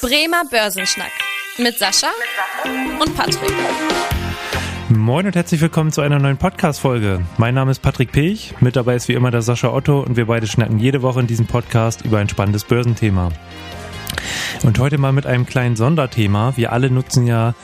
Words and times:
Bremer 0.00 0.44
Börsenschnack 0.48 1.10
mit 1.58 1.76
Sascha 1.76 2.06
und 3.00 3.16
Patrick. 3.16 3.52
Moin 4.90 5.26
und 5.26 5.34
herzlich 5.34 5.60
willkommen 5.60 5.90
zu 5.90 6.02
einer 6.02 6.20
neuen 6.20 6.36
Podcast-Folge. 6.36 7.26
Mein 7.36 7.54
Name 7.54 7.72
ist 7.72 7.80
Patrick 7.80 8.12
Pech, 8.12 8.54
mit 8.60 8.76
dabei 8.76 8.94
ist 8.94 9.08
wie 9.08 9.14
immer 9.14 9.32
der 9.32 9.42
Sascha 9.42 9.72
Otto 9.72 10.00
und 10.00 10.16
wir 10.16 10.26
beide 10.26 10.46
schnacken 10.46 10.78
jede 10.78 11.02
Woche 11.02 11.18
in 11.18 11.26
diesem 11.26 11.46
Podcast 11.46 12.04
über 12.04 12.18
ein 12.18 12.28
spannendes 12.28 12.62
Börsenthema. 12.62 13.30
Und 14.62 14.78
heute 14.78 14.98
mal 14.98 15.10
mit 15.10 15.26
einem 15.26 15.46
kleinen 15.46 15.74
Sonderthema. 15.74 16.56
Wir 16.56 16.72
alle 16.72 16.90
nutzen 16.90 17.26
ja 17.26 17.56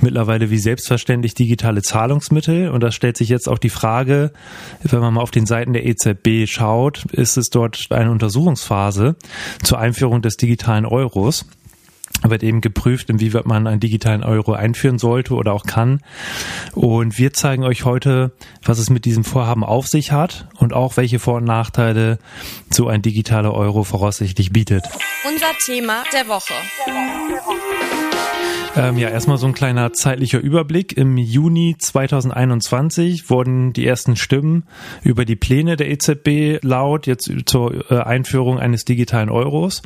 mittlerweile 0.00 0.48
wie 0.50 0.58
selbstverständlich 0.58 1.34
digitale 1.34 1.82
Zahlungsmittel 1.82 2.70
und 2.70 2.82
da 2.84 2.92
stellt 2.92 3.16
sich 3.16 3.28
jetzt 3.28 3.48
auch 3.48 3.58
die 3.58 3.68
Frage, 3.68 4.32
wenn 4.84 5.00
man 5.00 5.14
mal 5.14 5.22
auf 5.22 5.32
den 5.32 5.46
Seiten 5.46 5.72
der 5.72 5.84
EZB 5.86 6.48
schaut, 6.48 7.04
ist 7.12 7.36
es 7.36 7.50
dort 7.50 7.88
eine 7.90 8.12
Untersuchungsphase 8.12 9.16
zur 9.64 9.80
Einführung 9.80 10.22
des 10.22 10.36
digitalen 10.36 10.86
Euros 10.86 11.46
wird 12.22 12.42
eben 12.42 12.60
geprüft, 12.60 13.08
inwieweit 13.10 13.46
man 13.46 13.66
einen 13.66 13.80
digitalen 13.80 14.22
Euro 14.22 14.52
einführen 14.52 14.98
sollte 14.98 15.34
oder 15.34 15.52
auch 15.52 15.64
kann. 15.64 16.00
Und 16.74 17.18
wir 17.18 17.32
zeigen 17.32 17.64
euch 17.64 17.84
heute, 17.84 18.32
was 18.62 18.78
es 18.78 18.90
mit 18.90 19.04
diesem 19.04 19.24
Vorhaben 19.24 19.64
auf 19.64 19.86
sich 19.86 20.12
hat 20.12 20.48
und 20.58 20.72
auch 20.72 20.96
welche 20.96 21.18
Vor- 21.18 21.36
und 21.36 21.44
Nachteile 21.44 22.18
so 22.68 22.88
ein 22.88 23.02
digitaler 23.02 23.54
Euro 23.54 23.84
voraussichtlich 23.84 24.52
bietet. 24.52 24.84
Unser 25.26 25.52
Thema 25.64 26.04
der 26.12 26.28
Woche. 26.28 26.54
Ähm, 28.76 28.98
ja, 28.98 29.08
erstmal 29.08 29.36
so 29.36 29.46
ein 29.48 29.52
kleiner 29.52 29.92
zeitlicher 29.92 30.38
Überblick. 30.38 30.96
Im 30.96 31.16
Juni 31.16 31.74
2021 31.76 33.28
wurden 33.28 33.72
die 33.72 33.84
ersten 33.84 34.14
Stimmen 34.14 34.62
über 35.02 35.24
die 35.24 35.34
Pläne 35.34 35.76
der 35.76 35.90
EZB 35.90 36.62
laut, 36.62 37.08
jetzt 37.08 37.30
zur 37.46 37.90
äh, 37.90 37.98
Einführung 38.00 38.60
eines 38.60 38.84
digitalen 38.84 39.28
Euros. 39.28 39.82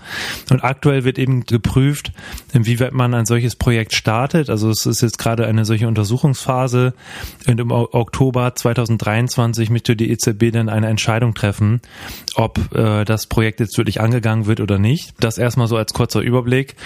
Und 0.51 0.63
aktuell 0.63 1.05
wird 1.05 1.19
eben 1.19 1.45
geprüft, 1.47 2.13
inwieweit 2.53 2.93
man 2.93 3.15
ein 3.15 3.25
solches 3.25 3.57
Projekt 3.57 3.95
startet. 3.95 4.51
Also 4.51 4.69
es 4.69 4.85
ist 4.85 5.01
jetzt 5.01 5.19
gerade 5.19 5.47
eine 5.47 5.65
solche 5.65 5.89
Untersuchungsphase. 5.89 6.93
Und 7.47 7.61
im 7.61 7.71
Oktober 7.71 8.55
2023 8.55 9.71
möchte 9.71 9.97
die 9.97 10.11
EZB 10.11 10.53
dann 10.53 10.69
eine 10.69 10.89
Entscheidung 10.89 11.33
treffen, 11.33 11.81
ob 12.35 12.59
äh, 12.75 13.07
das 13.07 13.29
Projekt 13.29 13.61
jetzt 13.61 13.79
wirklich 13.79 14.03
angegangen 14.03 14.45
wird 14.45 14.61
oder 14.61 14.79
nicht. 14.79 15.15
Das 15.21 15.39
erstmal 15.39 15.69
so 15.69 15.79
als 15.79 15.95
kurzer 15.95 16.21
Überblick. 16.21 16.77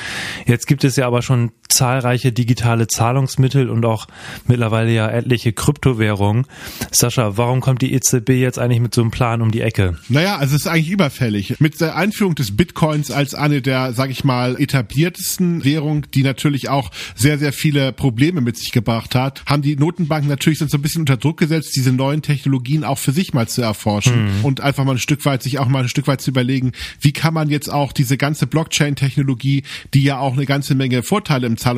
Jetzt 0.47 0.69
gibt 0.69 0.85
es 0.85 0.95
ja 0.95 1.09
aber 1.09 1.23
schon 1.23 1.51
zahlreiche 1.89 2.33
digitale 2.33 2.87
Zahlungsmittel 2.87 3.71
und 3.71 3.87
auch 3.87 4.09
mittlerweile 4.47 4.93
ja 4.93 5.09
etliche 5.09 5.55
Kryptowährungen. 5.55 6.45
Sascha, 6.91 7.39
warum 7.39 7.61
kommt 7.63 7.81
die 7.81 7.95
EZB 7.95 8.31
jetzt 8.31 8.59
eigentlich 8.59 8.81
mit 8.81 8.95
so 8.95 9.01
einem 9.01 9.11
Plan 9.11 9.41
um 9.41 9.51
die 9.51 9.63
Ecke? 9.63 9.97
Naja, 10.11 10.37
also 10.37 10.55
es 10.55 10.63
ist 10.63 10.67
eigentlich 10.67 10.91
überfällig. 10.91 11.61
Mit 11.61 11.81
der 11.81 11.97
Einführung 11.97 12.35
des 12.35 12.55
Bitcoins 12.55 13.11
als 13.11 13.35
eine 13.35 13.63
der, 13.63 13.95
sag 13.95 14.11
ich 14.11 14.23
mal, 14.23 14.61
etabliertesten 14.61 15.65
Währungen, 15.65 16.07
die 16.13 16.23
natürlich 16.23 16.69
auch 16.69 16.91
sehr, 17.15 17.39
sehr 17.39 17.55
viele 17.55 17.95
Probleme 17.95 18.43
mit 18.43 18.59
sich 18.59 18.71
gebracht 18.71 19.15
hat, 19.15 19.43
haben 19.47 19.63
die 19.63 19.77
Notenbanken 19.77 20.29
natürlich 20.29 20.59
so 20.59 20.67
ein 20.71 20.83
bisschen 20.83 21.01
unter 21.01 21.17
Druck 21.17 21.39
gesetzt, 21.39 21.73
diese 21.75 21.93
neuen 21.93 22.21
Technologien 22.21 22.85
auch 22.85 22.99
für 22.99 23.13
sich 23.13 23.33
mal 23.33 23.49
zu 23.49 23.63
erforschen 23.63 24.27
mhm. 24.27 24.45
und 24.45 24.61
einfach 24.61 24.85
mal 24.85 24.93
ein 24.93 24.99
Stück 24.99 25.25
weit, 25.25 25.43
sich 25.43 25.59
auch 25.59 25.69
mal 25.69 25.85
ein 25.85 25.89
Stück 25.89 26.07
weit 26.07 26.21
zu 26.21 26.33
überlegen, 26.33 26.73
wie 27.01 27.13
kann 27.13 27.33
man 27.33 27.49
jetzt 27.49 27.73
auch 27.73 27.95
diese 27.95 28.19
ganze 28.19 28.47
Blockchain-Technologie, 28.47 29.63
die 29.95 30.03
ja 30.03 30.19
auch 30.19 30.35
eine 30.35 30.45
ganze 30.45 30.75
Menge 30.75 31.03
Vorteile 31.03 31.47
im 31.47 31.57
Zahlungsverkehr 31.57 31.78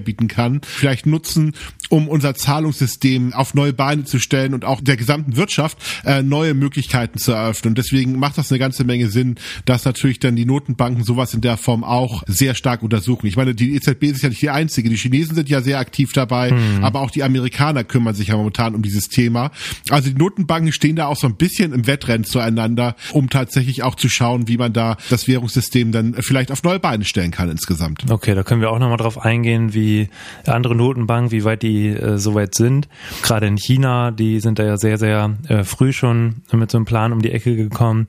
bieten 0.00 0.28
kann, 0.28 0.60
vielleicht 0.64 1.06
nutzen, 1.06 1.54
um 1.90 2.08
unser 2.08 2.34
Zahlungssystem 2.34 3.34
auf 3.34 3.52
neue 3.52 3.72
Beine 3.72 4.04
zu 4.04 4.18
stellen 4.18 4.54
und 4.54 4.64
auch 4.64 4.80
der 4.80 4.96
gesamten 4.96 5.36
Wirtschaft 5.36 5.76
äh, 6.04 6.22
neue 6.22 6.54
Möglichkeiten 6.54 7.18
zu 7.18 7.32
eröffnen. 7.32 7.72
Und 7.72 7.78
deswegen 7.78 8.18
macht 8.18 8.38
das 8.38 8.50
eine 8.50 8.58
ganze 8.58 8.84
Menge 8.84 9.08
Sinn, 9.08 9.34
dass 9.64 9.84
natürlich 9.84 10.20
dann 10.20 10.36
die 10.36 10.46
Notenbanken 10.46 11.04
sowas 11.04 11.34
in 11.34 11.40
der 11.40 11.56
Form 11.56 11.84
auch 11.84 12.22
sehr 12.26 12.54
stark 12.54 12.82
untersuchen. 12.82 13.26
Ich 13.26 13.36
meine, 13.36 13.54
die 13.54 13.74
EZB 13.74 14.04
ist 14.04 14.22
ja 14.22 14.28
nicht 14.28 14.40
die 14.40 14.50
einzige. 14.50 14.88
Die 14.88 14.96
Chinesen 14.96 15.34
sind 15.34 15.48
ja 15.48 15.60
sehr 15.60 15.80
aktiv 15.80 16.12
dabei, 16.12 16.52
mhm. 16.52 16.84
aber 16.84 17.00
auch 17.00 17.10
die 17.10 17.24
Amerikaner 17.24 17.82
kümmern 17.82 18.14
sich 18.14 18.28
ja 18.28 18.36
momentan 18.36 18.76
um 18.76 18.82
dieses 18.82 19.08
Thema. 19.08 19.50
Also 19.90 20.10
die 20.10 20.16
Notenbanken 20.16 20.72
stehen 20.72 20.94
da 20.94 21.06
auch 21.06 21.16
so 21.16 21.26
ein 21.26 21.34
bisschen 21.34 21.72
im 21.72 21.88
Wettrennen 21.88 22.24
zueinander, 22.24 22.94
um 23.12 23.28
tatsächlich 23.30 23.82
auch 23.82 23.96
zu 23.96 24.08
schauen, 24.08 24.46
wie 24.46 24.58
man 24.58 24.72
da 24.72 24.96
das 25.08 25.26
Währungssystem 25.26 25.90
dann 25.90 26.14
vielleicht 26.20 26.52
auf 26.52 26.62
neue 26.62 26.78
Beine 26.78 27.04
stellen 27.04 27.32
kann 27.32 27.50
insgesamt. 27.50 28.04
Okay, 28.08 28.36
da 28.36 28.44
können 28.44 28.60
wir 28.60 28.70
auch 28.70 28.78
nochmal 28.78 28.98
drauf 28.98 29.18
eingehen, 29.18 29.74
wie 29.74 30.08
andere 30.46 30.76
Notenbanken, 30.76 31.32
wie 31.32 31.42
weit 31.42 31.62
die 31.62 31.79
äh, 31.88 32.18
soweit 32.18 32.54
sind. 32.54 32.88
Gerade 33.22 33.46
in 33.46 33.56
China, 33.56 34.10
die 34.10 34.40
sind 34.40 34.58
da 34.58 34.64
ja 34.64 34.76
sehr, 34.76 34.98
sehr 34.98 35.36
äh, 35.48 35.64
früh 35.64 35.92
schon 35.92 36.42
mit 36.52 36.70
so 36.70 36.78
einem 36.78 36.84
Plan 36.84 37.12
um 37.12 37.22
die 37.22 37.32
Ecke 37.32 37.56
gekommen. 37.56 38.08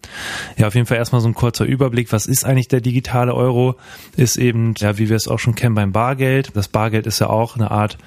Ja, 0.57 0.67
auf 0.67 0.75
jeden 0.75 0.87
Fall 0.87 0.97
erstmal 0.97 1.21
so 1.21 1.27
ein 1.27 1.33
kurzer 1.33 1.65
Überblick. 1.65 2.11
Was 2.11 2.25
ist 2.25 2.45
eigentlich 2.45 2.67
der 2.67 2.81
digitale 2.81 3.33
Euro? 3.33 3.75
Ist 4.15 4.37
eben, 4.37 4.73
ja, 4.77 4.97
wie 4.97 5.09
wir 5.09 5.15
es 5.15 5.27
auch 5.27 5.39
schon 5.39 5.55
kennen 5.55 5.75
beim 5.75 5.91
Bargeld. 5.91 6.51
Das 6.55 6.67
Bargeld 6.67 7.07
ist 7.07 7.19
ja 7.19 7.29
auch 7.29 7.55
eine 7.55 7.71
Art, 7.71 7.97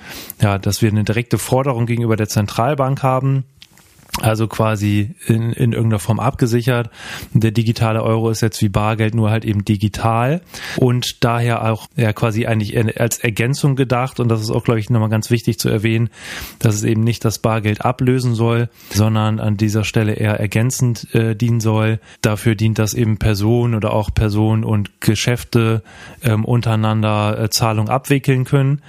ja, 0.41 0.59
dass 0.59 0.83
wir 0.83 0.91
eine 0.91 1.05
direkte 1.05 1.39
Forderung 1.39 1.87
gegenüber 1.87 2.17
der 2.17 2.29
Zentralbank 2.29 3.03
haben 3.03 3.45
also 4.21 4.47
quasi 4.47 5.15
in, 5.27 5.53
in 5.53 5.73
irgendeiner 5.73 5.99
Form 5.99 6.21
abgesichert. 6.21 6.91
Der 7.33 7.51
digitale 7.51 8.03
Euro 8.03 8.31
ist 8.31 8.43
jetzt 8.43 8.63
wie 8.63 8.69
Bargeld, 8.69 9.15
nur 9.15 9.31
halt 9.31 9.45
eben 9.45 9.65
digital 9.65 10.41
und 10.77 11.25
daher 11.25 11.65
auch 11.71 11.89
ja 11.97 12.13
quasi 12.13 12.47
eigentlich 12.47 13.01
als 13.01 13.19
Ergänzung 13.19 13.77
gedacht 13.77 14.21
und 14.21 14.29
das 14.29 14.41
ist 14.41 14.51
auch, 14.51 14.63
glaube 14.63 14.81
ich, 14.81 14.89
nochmal 14.89 15.09
ganz 15.09 15.31
wichtig 15.31 15.59
zu 15.59 15.69
erwähnen, 15.69 16.11
dass 16.59 16.75
es 16.75 16.85
eben 16.85 17.03
nicht 17.03 17.25
das 17.25 17.39
Bargeld 17.41 17.85
ablösen 17.85 18.35
soll, 18.35 18.69
sondern 18.91 19.41
an 19.41 19.57
dieser 19.57 19.85
Stelle 19.85 20.15
eher 20.15 20.39
ergänzend 20.39 21.13
äh, 21.15 21.35
dienen 21.35 21.61
soll. 21.61 21.99
Dafür 22.23 22.55
dient 22.55 22.79
das 22.79 22.95
eben 22.95 23.19
Personen 23.19 23.75
oder 23.75 23.93
auch 23.93 24.11
Personen 24.15 24.65
und 24.65 25.01
Geschäfte 25.01 25.83
ähm, 26.23 26.45
untereinander 26.45 27.39
äh, 27.39 27.51
Zahlung 27.51 27.89
abwickeln 27.89 28.45
können. 28.45 28.81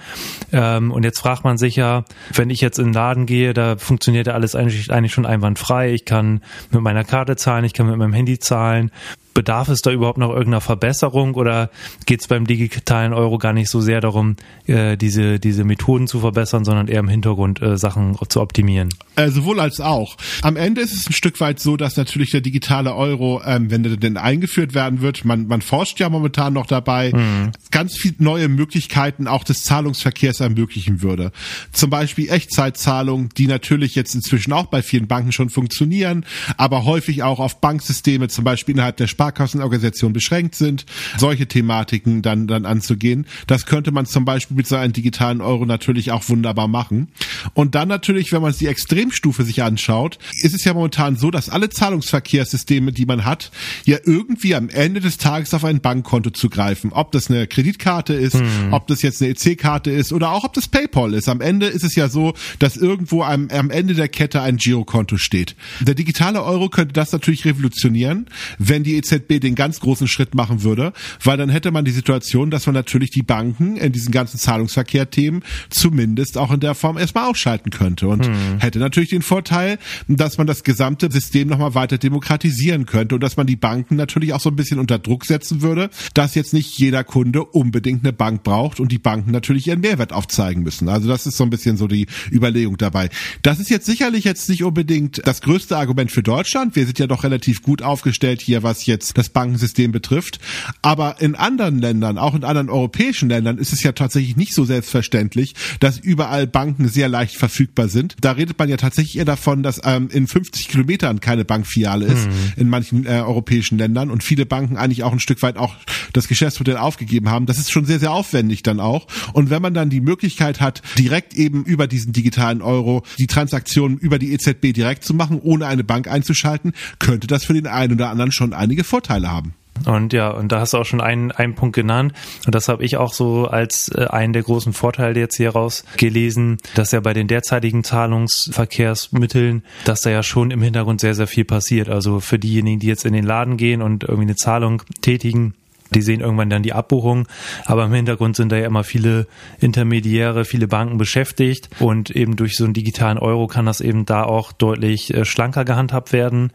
Ähm, 0.51 0.91
und 0.91 1.03
jetzt 1.03 1.19
fragt 1.19 1.43
man 1.43 1.57
sich 1.57 1.75
ja, 1.75 2.05
wenn 2.33 2.49
ich 2.49 2.61
jetzt 2.61 2.77
in 2.77 2.85
den 2.85 2.93
Laden 2.93 3.25
gehe, 3.25 3.53
da 3.53 3.77
funktioniert 3.77 4.27
ja 4.27 4.33
alles 4.33 4.55
eigentlich, 4.55 4.91
eigentlich 4.91 5.14
schon 5.15 5.25
einwandfrei. 5.25 5.93
Ich 5.93 6.05
kann 6.05 6.41
mit 6.71 6.81
meiner 6.81 7.03
Karte 7.03 7.35
zahlen, 7.35 7.65
ich 7.65 7.73
kann 7.73 7.87
mit 7.87 7.97
meinem 7.97 8.13
Handy 8.13 8.37
zahlen 8.37 8.91
bedarf 9.35 9.67
es 9.67 9.81
da 9.81 9.91
überhaupt 9.91 10.17
noch 10.17 10.29
irgendeiner 10.29 10.61
Verbesserung 10.61 11.35
oder 11.35 11.69
geht 12.07 12.21
es 12.21 12.27
beim 12.27 12.47
digitalen 12.47 13.13
Euro 13.13 13.37
gar 13.37 13.53
nicht 13.53 13.69
so 13.69 13.81
sehr 13.81 14.01
darum, 14.01 14.37
äh, 14.65 14.97
diese, 14.97 15.39
diese 15.39 15.65
Methoden 15.65 16.07
zu 16.07 16.21
verbessern, 16.21 16.65
sondern 16.65 16.87
eher 16.87 17.01
im 17.01 17.09
Hintergrund 17.09 17.61
äh, 17.61 17.77
Sachen 17.77 18.17
zu 18.29 18.41
optimieren? 18.41 18.89
Äh, 19.17 19.29
sowohl 19.29 19.59
als 19.59 19.81
auch. 19.81 20.17
Am 20.41 20.55
Ende 20.55 20.81
ist 20.81 20.93
es 20.93 21.07
ein 21.07 21.13
Stück 21.13 21.39
weit 21.41 21.59
so, 21.59 21.75
dass 21.77 21.97
natürlich 21.97 22.31
der 22.31 22.41
digitale 22.41 22.95
Euro, 22.95 23.41
ähm, 23.45 23.69
wenn 23.69 23.83
der 23.83 23.97
denn 23.97 24.17
eingeführt 24.17 24.73
werden 24.73 25.01
wird, 25.01 25.25
man, 25.25 25.47
man 25.47 25.61
forscht 25.61 25.99
ja 25.99 26.09
momentan 26.09 26.53
noch 26.53 26.65
dabei, 26.65 27.11
mhm. 27.13 27.51
ganz 27.71 27.97
viele 27.97 28.15
neue 28.19 28.47
Möglichkeiten 28.47 29.27
auch 29.27 29.43
des 29.43 29.63
Zahlungsverkehrs 29.63 30.39
ermöglichen 30.39 31.01
würde. 31.01 31.33
Zum 31.73 31.89
Beispiel 31.89 32.29
Echtzeitzahlungen, 32.29 33.29
die 33.37 33.47
natürlich 33.47 33.95
jetzt 33.95 34.15
inzwischen 34.15 34.53
auch 34.53 34.67
bei 34.67 34.81
vielen 34.81 35.07
Banken 35.07 35.33
schon 35.33 35.49
funktionieren, 35.49 36.25
aber 36.55 36.85
häufig 36.85 37.21
auch 37.23 37.39
auf 37.39 37.59
Banksysteme, 37.59 38.29
zum 38.29 38.45
Beispiel 38.45 38.75
innerhalb 38.75 38.95
der 38.95 39.07
Spar 39.07 39.24
Sparkassenorganisation 39.25 40.13
beschränkt 40.13 40.55
sind, 40.55 40.85
solche 41.17 41.47
Thematiken 41.47 42.21
dann, 42.21 42.47
dann 42.47 42.65
anzugehen. 42.65 43.25
Das 43.47 43.65
könnte 43.65 43.91
man 43.91 44.05
zum 44.05 44.25
Beispiel 44.25 44.55
mit 44.55 44.67
so 44.67 44.75
einem 44.75 44.93
digitalen 44.93 45.41
Euro 45.41 45.65
natürlich 45.65 46.11
auch 46.11 46.29
wunderbar 46.29 46.67
machen. 46.67 47.07
Und 47.53 47.75
dann 47.75 47.87
natürlich, 47.87 48.31
wenn 48.31 48.41
man 48.41 48.53
die 48.55 48.67
Extremstufe 48.67 49.43
sich 49.43 49.63
anschaut, 49.63 50.19
ist 50.41 50.53
es 50.53 50.63
ja 50.63 50.73
momentan 50.73 51.15
so, 51.15 51.31
dass 51.31 51.49
alle 51.49 51.69
Zahlungsverkehrssysteme, 51.69 52.91
die 52.91 53.05
man 53.05 53.25
hat, 53.25 53.51
ja 53.85 53.97
irgendwie 54.03 54.53
am 54.53 54.69
Ende 54.69 55.01
des 55.01 55.17
Tages 55.17 55.53
auf 55.53 55.65
ein 55.65 55.81
Bankkonto 55.81 56.29
zugreifen. 56.29 56.93
Ob 56.93 57.11
das 57.11 57.29
eine 57.29 57.47
Kreditkarte 57.47 58.13
ist, 58.13 58.35
hm. 58.35 58.73
ob 58.73 58.87
das 58.87 59.01
jetzt 59.01 59.21
eine 59.21 59.31
EC-Karte 59.31 59.89
ist 59.91 60.13
oder 60.13 60.31
auch 60.31 60.43
ob 60.43 60.53
das 60.53 60.67
PayPal 60.67 61.13
ist. 61.13 61.27
Am 61.29 61.41
Ende 61.41 61.65
ist 61.65 61.83
es 61.83 61.95
ja 61.95 62.09
so, 62.09 62.33
dass 62.59 62.77
irgendwo 62.77 63.23
am, 63.23 63.49
am 63.49 63.71
Ende 63.71 63.95
der 63.95 64.07
Kette 64.07 64.41
ein 64.41 64.57
Girokonto 64.57 65.17
steht. 65.17 65.55
Der 65.81 65.95
digitale 65.95 66.43
Euro 66.43 66.69
könnte 66.69 66.93
das 66.93 67.11
natürlich 67.11 67.45
revolutionieren, 67.45 68.27
wenn 68.59 68.83
die 68.83 68.95
EZB 68.95 69.14
EZB 69.15 69.39
den 69.39 69.55
ganz 69.55 69.79
großen 69.79 70.07
Schritt 70.07 70.35
machen 70.35 70.63
würde, 70.63 70.93
weil 71.23 71.37
dann 71.37 71.49
hätte 71.49 71.71
man 71.71 71.85
die 71.85 71.91
Situation, 71.91 72.51
dass 72.51 72.65
man 72.65 72.73
natürlich 72.73 73.11
die 73.11 73.23
Banken 73.23 73.77
in 73.77 73.91
diesen 73.91 74.11
ganzen 74.11 74.39
Zahlungsverkehr-Themen 74.39 75.43
zumindest 75.69 76.37
auch 76.37 76.51
in 76.51 76.59
der 76.59 76.75
Form 76.75 76.97
erstmal 76.97 77.29
ausschalten 77.29 77.69
könnte 77.69 78.07
und 78.07 78.25
hm. 78.25 78.59
hätte 78.59 78.79
natürlich 78.79 79.09
den 79.09 79.21
Vorteil, 79.21 79.77
dass 80.07 80.37
man 80.37 80.47
das 80.47 80.63
gesamte 80.63 81.11
System 81.11 81.47
nochmal 81.47 81.75
weiter 81.75 81.97
demokratisieren 81.97 82.85
könnte 82.85 83.15
und 83.15 83.21
dass 83.21 83.37
man 83.37 83.47
die 83.47 83.55
Banken 83.55 83.95
natürlich 83.95 84.33
auch 84.33 84.41
so 84.41 84.49
ein 84.49 84.55
bisschen 84.55 84.79
unter 84.79 84.99
Druck 84.99 85.25
setzen 85.25 85.61
würde, 85.61 85.89
dass 86.13 86.35
jetzt 86.35 86.53
nicht 86.53 86.77
jeder 86.77 87.03
Kunde 87.03 87.43
unbedingt 87.43 88.03
eine 88.03 88.13
Bank 88.13 88.43
braucht 88.43 88.79
und 88.79 88.91
die 88.91 88.99
Banken 88.99 89.31
natürlich 89.31 89.67
ihren 89.67 89.81
Mehrwert 89.81 90.13
aufzeigen 90.13 90.63
müssen. 90.63 90.89
Also 90.89 91.07
das 91.07 91.25
ist 91.25 91.37
so 91.37 91.43
ein 91.43 91.49
bisschen 91.49 91.77
so 91.77 91.87
die 91.87 92.07
Überlegung 92.31 92.77
dabei. 92.77 93.09
Das 93.41 93.59
ist 93.59 93.69
jetzt 93.69 93.85
sicherlich 93.85 94.23
jetzt 94.23 94.49
nicht 94.49 94.63
unbedingt 94.63 95.21
das 95.25 95.41
größte 95.41 95.77
Argument 95.77 96.11
für 96.11 96.23
Deutschland. 96.23 96.75
Wir 96.75 96.85
sind 96.85 96.99
ja 96.99 97.07
doch 97.07 97.23
relativ 97.23 97.61
gut 97.61 97.81
aufgestellt 97.81 98.41
hier, 98.41 98.63
was 98.63 98.85
jetzt 98.85 99.04
jetzt 99.05 99.17
das 99.17 99.29
Bankensystem 99.29 99.91
betrifft. 99.91 100.39
Aber 100.81 101.21
in 101.21 101.35
anderen 101.35 101.79
Ländern, 101.79 102.17
auch 102.17 102.35
in 102.35 102.43
anderen 102.43 102.69
europäischen 102.69 103.29
Ländern, 103.29 103.57
ist 103.57 103.73
es 103.73 103.83
ja 103.83 103.91
tatsächlich 103.91 104.35
nicht 104.35 104.53
so 104.53 104.65
selbstverständlich, 104.65 105.55
dass 105.79 105.99
überall 105.99 106.47
Banken 106.47 106.87
sehr 106.87 107.09
leicht 107.09 107.35
verfügbar 107.35 107.87
sind. 107.87 108.15
Da 108.21 108.31
redet 108.31 108.57
man 108.57 108.69
ja 108.69 108.77
tatsächlich 108.77 109.17
eher 109.17 109.25
davon, 109.25 109.63
dass 109.63 109.81
ähm, 109.83 110.09
in 110.11 110.27
50 110.27 110.67
Kilometern 110.67 111.19
keine 111.19 111.45
Bankfiliale 111.45 112.05
ist 112.05 112.27
mhm. 112.27 112.53
in 112.57 112.69
manchen 112.69 113.05
äh, 113.05 113.21
europäischen 113.21 113.77
Ländern 113.77 114.09
und 114.09 114.23
viele 114.23 114.45
Banken 114.45 114.77
eigentlich 114.77 115.03
auch 115.03 115.13
ein 115.13 115.19
Stück 115.19 115.41
weit 115.41 115.57
auch 115.57 115.75
das 116.13 116.27
Geschäftsmodell 116.27 116.77
aufgegeben 116.77 117.29
haben. 117.29 117.45
Das 117.45 117.57
ist 117.57 117.71
schon 117.71 117.85
sehr, 117.85 117.99
sehr 117.99 118.11
aufwendig 118.11 118.63
dann 118.63 118.79
auch. 118.79 119.07
Und 119.33 119.49
wenn 119.49 119.61
man 119.61 119.73
dann 119.73 119.89
die 119.89 120.01
Möglichkeit 120.01 120.61
hat, 120.61 120.81
direkt 120.97 121.33
eben 121.33 121.63
über 121.63 121.87
diesen 121.87 122.13
digitalen 122.13 122.61
Euro 122.61 123.03
die 123.17 123.27
Transaktionen 123.27 123.97
über 123.97 124.19
die 124.19 124.33
EZB 124.33 124.73
direkt 124.73 125.03
zu 125.03 125.13
machen, 125.13 125.39
ohne 125.41 125.67
eine 125.67 125.83
Bank 125.83 126.07
einzuschalten, 126.07 126.73
könnte 126.99 127.27
das 127.27 127.45
für 127.45 127.53
den 127.53 127.67
einen 127.67 127.93
oder 127.93 128.09
anderen 128.09 128.31
schon 128.31 128.53
einige 128.53 128.83
Vorteile 128.95 129.29
haben. 129.29 129.53
Und 129.85 130.13
ja, 130.13 130.29
und 130.29 130.53
da 130.53 130.61
hast 130.61 130.73
du 130.73 130.77
auch 130.77 130.85
schon 130.85 131.01
einen, 131.01 131.33
einen 131.33 131.53
Punkt 131.53 131.75
genannt. 131.75 132.13
Und 132.45 132.55
das 132.55 132.69
habe 132.69 132.85
ich 132.85 132.95
auch 132.95 133.11
so 133.11 133.45
als 133.45 133.89
äh, 133.89 134.05
einen 134.05 134.31
der 134.31 134.43
großen 134.43 134.71
Vorteile 134.71 135.19
jetzt 135.19 135.35
hier 135.35 135.49
rausgelesen, 135.49 136.59
dass 136.75 136.93
ja 136.93 137.01
bei 137.01 137.11
den 137.11 137.27
derzeitigen 137.27 137.83
Zahlungsverkehrsmitteln, 137.83 139.63
dass 139.83 139.99
da 139.99 140.11
ja 140.11 140.23
schon 140.23 140.49
im 140.51 140.61
Hintergrund 140.61 141.01
sehr, 141.01 141.13
sehr 141.13 141.27
viel 141.27 141.43
passiert. 141.43 141.89
Also 141.89 142.21
für 142.21 142.39
diejenigen, 142.39 142.79
die 142.79 142.87
jetzt 142.87 143.03
in 143.03 143.11
den 143.11 143.25
Laden 143.25 143.57
gehen 143.57 143.81
und 143.81 144.03
irgendwie 144.03 144.23
eine 144.23 144.37
Zahlung 144.37 144.81
tätigen, 145.01 145.55
die 145.93 146.01
sehen 146.01 146.21
irgendwann 146.21 146.49
dann 146.49 146.63
die 146.63 146.73
Abbuchung, 146.73 147.27
aber 147.65 147.85
im 147.85 147.93
Hintergrund 147.93 148.35
sind 148.35 148.51
da 148.51 148.57
ja 148.57 148.65
immer 148.65 148.83
viele 148.83 149.27
Intermediäre, 149.59 150.45
viele 150.45 150.67
Banken 150.67 150.97
beschäftigt 150.97 151.69
und 151.79 152.09
eben 152.09 152.35
durch 152.35 152.57
so 152.57 152.63
einen 152.63 152.73
digitalen 152.73 153.17
Euro 153.17 153.47
kann 153.47 153.65
das 153.65 153.81
eben 153.81 154.05
da 154.05 154.23
auch 154.23 154.51
deutlich 154.51 155.13
äh, 155.13 155.25
schlanker 155.25 155.63
gehandhabt 155.63 156.11
werden. 156.11 156.51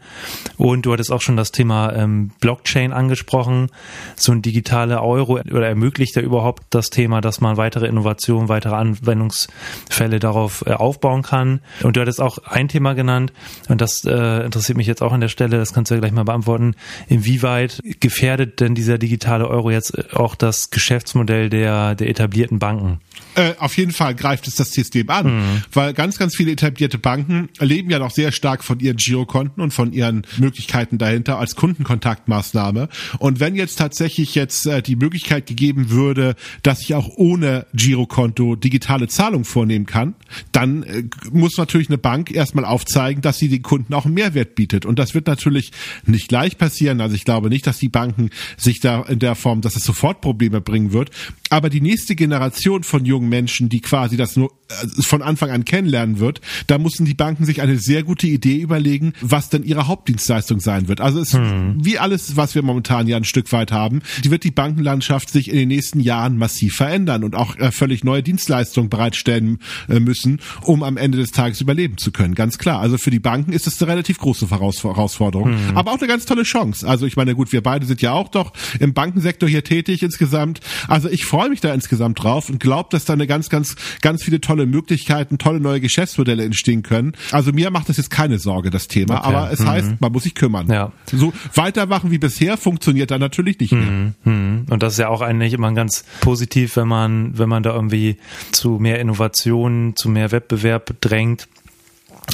Und 0.57 0.85
du 0.85 0.93
hattest 0.93 1.11
auch 1.11 1.21
schon 1.21 1.37
das 1.37 1.51
Thema 1.51 1.93
ähm, 1.93 2.31
Blockchain 2.39 2.91
angesprochen. 2.91 3.67
So 4.15 4.31
ein 4.31 4.41
digitaler 4.41 5.01
Euro 5.01 5.39
oder 5.39 5.67
ermöglicht 5.67 6.17
er 6.17 6.23
überhaupt 6.23 6.63
das 6.69 6.89
Thema, 6.89 7.21
dass 7.21 7.39
man 7.41 7.57
weitere 7.57 7.87
Innovationen, 7.87 8.49
weitere 8.49 8.75
Anwendungsfälle 8.75 10.19
darauf 10.19 10.63
äh, 10.67 10.73
aufbauen 10.73 11.21
kann. 11.21 11.61
Und 11.83 11.95
du 11.95 12.01
hattest 12.01 12.21
auch 12.21 12.37
ein 12.39 12.67
Thema 12.67 12.93
genannt 12.93 13.31
und 13.69 13.81
das 13.81 14.03
äh, 14.03 14.43
interessiert 14.43 14.77
mich 14.77 14.87
jetzt 14.87 15.01
auch 15.01 15.13
an 15.13 15.21
der 15.21 15.29
Stelle, 15.29 15.57
das 15.57 15.73
kannst 15.73 15.89
du 15.89 15.95
ja 15.95 16.01
gleich 16.01 16.11
mal 16.11 16.25
beantworten. 16.25 16.75
Inwieweit 17.07 17.81
gefährdet 17.99 18.59
denn 18.59 18.75
dieser 18.75 18.97
digitale 18.97 19.20
digitale 19.21 19.47
Euro 19.47 19.69
jetzt 19.69 19.97
äh, 19.97 20.03
auch 20.13 20.35
das 20.35 20.71
Geschäftsmodell 20.71 21.49
der, 21.49 21.95
der 21.95 22.09
etablierten 22.09 22.59
Banken? 22.59 22.99
Äh, 23.35 23.53
auf 23.59 23.77
jeden 23.77 23.91
Fall 23.91 24.13
greift 24.15 24.47
es 24.47 24.55
das 24.55 24.71
System 24.71 25.09
an, 25.09 25.25
mhm. 25.25 25.63
weil 25.71 25.93
ganz, 25.93 26.17
ganz 26.17 26.35
viele 26.35 26.51
etablierte 26.51 26.97
Banken 26.97 27.49
leben 27.59 27.89
ja 27.89 27.99
noch 27.99 28.11
sehr 28.11 28.31
stark 28.31 28.63
von 28.63 28.79
ihren 28.79 28.97
Girokonten 28.97 29.63
und 29.63 29.71
von 29.71 29.93
ihren 29.93 30.23
Möglichkeiten 30.37 30.97
dahinter 30.97 31.37
als 31.37 31.55
Kundenkontaktmaßnahme. 31.55 32.89
Und 33.19 33.39
wenn 33.39 33.55
jetzt 33.55 33.77
tatsächlich 33.77 34.35
jetzt 34.35 34.65
äh, 34.65 34.81
die 34.81 34.97
Möglichkeit 34.97 35.45
gegeben 35.45 35.91
würde, 35.91 36.35
dass 36.63 36.81
ich 36.81 36.93
auch 36.93 37.09
ohne 37.15 37.67
Girokonto 37.73 38.55
digitale 38.55 39.07
Zahlung 39.07 39.45
vornehmen 39.45 39.85
kann, 39.85 40.15
dann 40.51 40.83
äh, 40.83 41.03
muss 41.31 41.57
natürlich 41.57 41.89
eine 41.89 41.97
Bank 41.97 42.31
erstmal 42.31 42.65
aufzeigen, 42.65 43.21
dass 43.21 43.37
sie 43.37 43.47
den 43.47 43.61
Kunden 43.61 43.93
auch 43.93 44.05
einen 44.05 44.15
Mehrwert 44.15 44.55
bietet. 44.55 44.85
Und 44.85 44.99
das 44.99 45.13
wird 45.13 45.27
natürlich 45.27 45.71
nicht 46.05 46.27
gleich 46.27 46.57
passieren. 46.57 46.99
Also 46.99 47.15
ich 47.15 47.23
glaube 47.23 47.49
nicht, 47.49 47.65
dass 47.65 47.77
die 47.77 47.89
Banken 47.89 48.29
sich 48.57 48.81
da 48.81 49.05
in 49.11 49.19
der 49.19 49.35
Form, 49.35 49.61
dass 49.61 49.75
es 49.75 49.83
sofort 49.83 50.21
Probleme 50.21 50.61
bringen 50.61 50.93
wird. 50.93 51.11
Aber 51.49 51.69
die 51.69 51.81
nächste 51.81 52.15
Generation 52.15 52.83
von 52.83 53.05
jungen 53.05 53.29
Menschen, 53.29 53.69
die 53.69 53.81
quasi 53.81 54.17
das 54.17 54.35
nur 54.35 54.51
äh, 54.69 55.01
von 55.01 55.21
Anfang 55.21 55.51
an 55.51 55.65
kennenlernen 55.65 56.19
wird, 56.19 56.41
da 56.67 56.77
mussten 56.77 57.05
die 57.05 57.13
Banken 57.13 57.45
sich 57.45 57.61
eine 57.61 57.77
sehr 57.77 58.03
gute 58.03 58.27
Idee 58.27 58.57
überlegen, 58.57 59.13
was 59.21 59.49
denn 59.49 59.63
ihre 59.63 59.87
Hauptdienstleistung 59.87 60.59
sein 60.59 60.87
wird. 60.87 61.01
Also 61.01 61.19
es 61.19 61.33
hm. 61.33 61.75
wie 61.83 61.99
alles, 61.99 62.37
was 62.37 62.55
wir 62.55 62.63
momentan 62.63 63.07
ja 63.07 63.17
ein 63.17 63.23
Stück 63.23 63.51
weit 63.51 63.71
haben, 63.71 64.01
die 64.23 64.31
wird 64.31 64.43
die 64.43 64.51
Bankenlandschaft 64.51 65.29
sich 65.29 65.49
in 65.49 65.57
den 65.57 65.67
nächsten 65.67 65.99
Jahren 65.99 66.37
massiv 66.37 66.75
verändern 66.75 67.23
und 67.23 67.35
auch 67.35 67.57
äh, 67.57 67.71
völlig 67.71 68.03
neue 68.03 68.23
Dienstleistungen 68.23 68.89
bereitstellen 68.89 69.59
äh, 69.89 69.99
müssen, 69.99 70.39
um 70.63 70.83
am 70.83 70.97
Ende 70.97 71.17
des 71.17 71.31
Tages 71.31 71.59
überleben 71.61 71.97
zu 71.97 72.11
können. 72.11 72.35
Ganz 72.35 72.57
klar. 72.57 72.79
Also 72.79 72.97
für 72.97 73.11
die 73.11 73.19
Banken 73.19 73.51
ist 73.51 73.67
es 73.67 73.81
eine 73.81 73.91
relativ 73.91 74.19
große 74.19 74.49
Herausforderung, 74.49 75.49
hm. 75.51 75.77
aber 75.77 75.91
auch 75.91 75.97
eine 75.97 76.07
ganz 76.07 76.25
tolle 76.25 76.43
Chance. 76.43 76.87
Also 76.87 77.05
ich 77.05 77.17
meine, 77.17 77.35
gut, 77.35 77.51
wir 77.51 77.61
beide 77.61 77.85
sind 77.85 78.01
ja 78.01 78.13
auch 78.13 78.29
doch 78.29 78.53
im 78.79 78.93
Bankensektor 79.01 79.49
hier 79.49 79.63
tätig 79.63 80.03
insgesamt. 80.03 80.59
Also 80.87 81.09
ich 81.09 81.25
freue 81.25 81.49
mich 81.49 81.59
da 81.59 81.73
insgesamt 81.73 82.21
drauf 82.21 82.49
und 82.49 82.59
glaube, 82.59 82.89
dass 82.91 83.03
da 83.03 83.13
eine 83.13 83.25
ganz, 83.25 83.49
ganz, 83.49 83.75
ganz 84.01 84.23
viele 84.23 84.39
tolle 84.41 84.67
Möglichkeiten, 84.67 85.39
tolle 85.39 85.59
neue 85.59 85.81
Geschäftsmodelle 85.81 86.45
entstehen 86.45 86.83
können. 86.83 87.13
Also 87.31 87.51
mir 87.51 87.71
macht 87.71 87.89
das 87.89 87.97
jetzt 87.97 88.11
keine 88.11 88.37
Sorge, 88.37 88.69
das 88.69 88.87
Thema, 88.87 89.17
okay. 89.17 89.27
aber 89.27 89.51
es 89.51 89.61
mhm. 89.61 89.67
heißt, 89.69 90.01
man 90.01 90.11
muss 90.11 90.21
sich 90.21 90.35
kümmern. 90.35 90.67
Ja. 90.71 90.91
So 91.11 91.33
weitermachen 91.55 92.11
wie 92.11 92.19
bisher 92.19 92.57
funktioniert 92.57 93.09
da 93.09 93.17
natürlich 93.17 93.59
nicht 93.59 93.71
mehr. 93.71 93.81
Mhm. 93.81 94.13
mhm. 94.23 94.65
Und 94.69 94.83
das 94.83 94.93
ist 94.93 94.99
ja 94.99 95.07
auch 95.07 95.21
eigentlich 95.21 95.53
immer 95.53 95.71
ganz 95.73 96.05
positiv, 96.19 96.75
wenn 96.75 96.87
man, 96.87 97.35
wenn 97.39 97.49
man 97.49 97.63
da 97.63 97.73
irgendwie 97.73 98.17
zu 98.51 98.77
mehr 98.77 98.99
Innovationen, 98.99 99.95
zu 99.95 100.09
mehr 100.09 100.31
Wettbewerb 100.31 100.93
drängt 101.01 101.47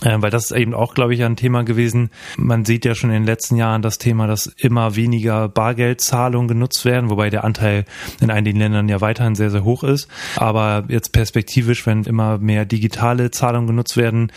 weil 0.04 0.30
das 0.30 0.46
ist 0.46 0.58
eben 0.58 0.74
auch, 0.74 0.94
glaube 0.94 1.14
ich, 1.14 1.24
ein 1.24 1.36
Thema 1.36 1.64
gewesen. 1.64 2.10
Man 2.38 2.66
sieht 2.66 2.86
ja 2.86 2.96
schon 2.96 3.10
in 3.10 3.16
den 3.16 3.26
letzten 3.26 3.56
Jahren 3.56 3.82
das 3.82 3.98
Thema, 3.98 4.28
dass 4.28 4.48
immer 4.48 4.96
weniger 4.96 5.50
Bargeldzahlungen 5.50 6.48
genutzt 6.48 6.86
werden, 6.86 7.10
wobei 7.10 7.30
der 7.30 7.44
Anteil 7.44 7.86
in 8.22 8.30
einigen 8.30 8.60
Ländern 8.60 8.90
ja 8.90 9.02
weiterhin 9.02 9.36
sehr, 9.36 9.50
sehr 9.50 9.64
hoch 9.64 9.84
ist. 9.84 10.08
Aber 10.36 10.86
jetzt 10.88 11.12
perspektivisch, 11.12 11.86
wenn 11.86 12.04
immer 12.04 12.38
mehr 12.38 12.66
digitale 12.66 13.32
Zahlungen 13.32 13.68
genutzt 13.68 13.98
werden, 13.98 14.32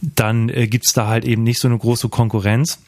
dann 0.00 0.48
äh, 0.48 0.66
gibt's 0.66 0.92
da 0.92 1.06
halt 1.08 1.24
eben 1.24 1.42
nicht 1.42 1.60
so 1.60 1.68
eine 1.68 1.78
große 1.78 2.08
Konkurrenz. 2.08 2.78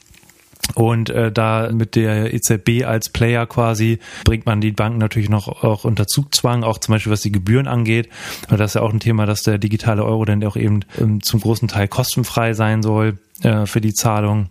Und 0.75 1.11
äh, 1.11 1.31
da 1.31 1.70
mit 1.72 1.94
der 1.94 2.32
EZB 2.32 2.84
als 2.84 3.11
Player 3.11 3.46
quasi 3.46 3.99
bringt 4.25 4.46
man 4.46 4.61
die 4.61 4.72
Banken 4.72 4.99
natürlich 4.99 5.28
noch 5.28 5.49
auch 5.49 5.84
unter 5.84 6.06
Zugzwang, 6.06 6.64
auch 6.64 6.78
zum 6.78 6.94
Beispiel 6.94 7.12
was 7.12 7.20
die 7.20 7.32
Gebühren 7.32 7.69
angeht. 7.69 8.08
Weil 8.49 8.58
das 8.58 8.72
ist 8.72 8.75
ja 8.75 8.82
auch 8.82 8.93
ein 8.93 9.00
Thema, 9.00 9.26
dass 9.26 9.43
der 9.43 9.58
digitale 9.58 10.05
Euro 10.05 10.25
dann 10.25 10.43
auch 10.44 10.56
eben 10.56 10.81
ähm, 10.99 11.22
zum 11.22 11.40
großen 11.40 11.69
Teil 11.69 11.88
kostenfrei 11.88 12.55
sein 12.55 12.82
soll 12.82 13.19
äh, 13.43 13.66
für 13.66 13.81
die 13.81 13.94
Zahlung. 13.94 14.49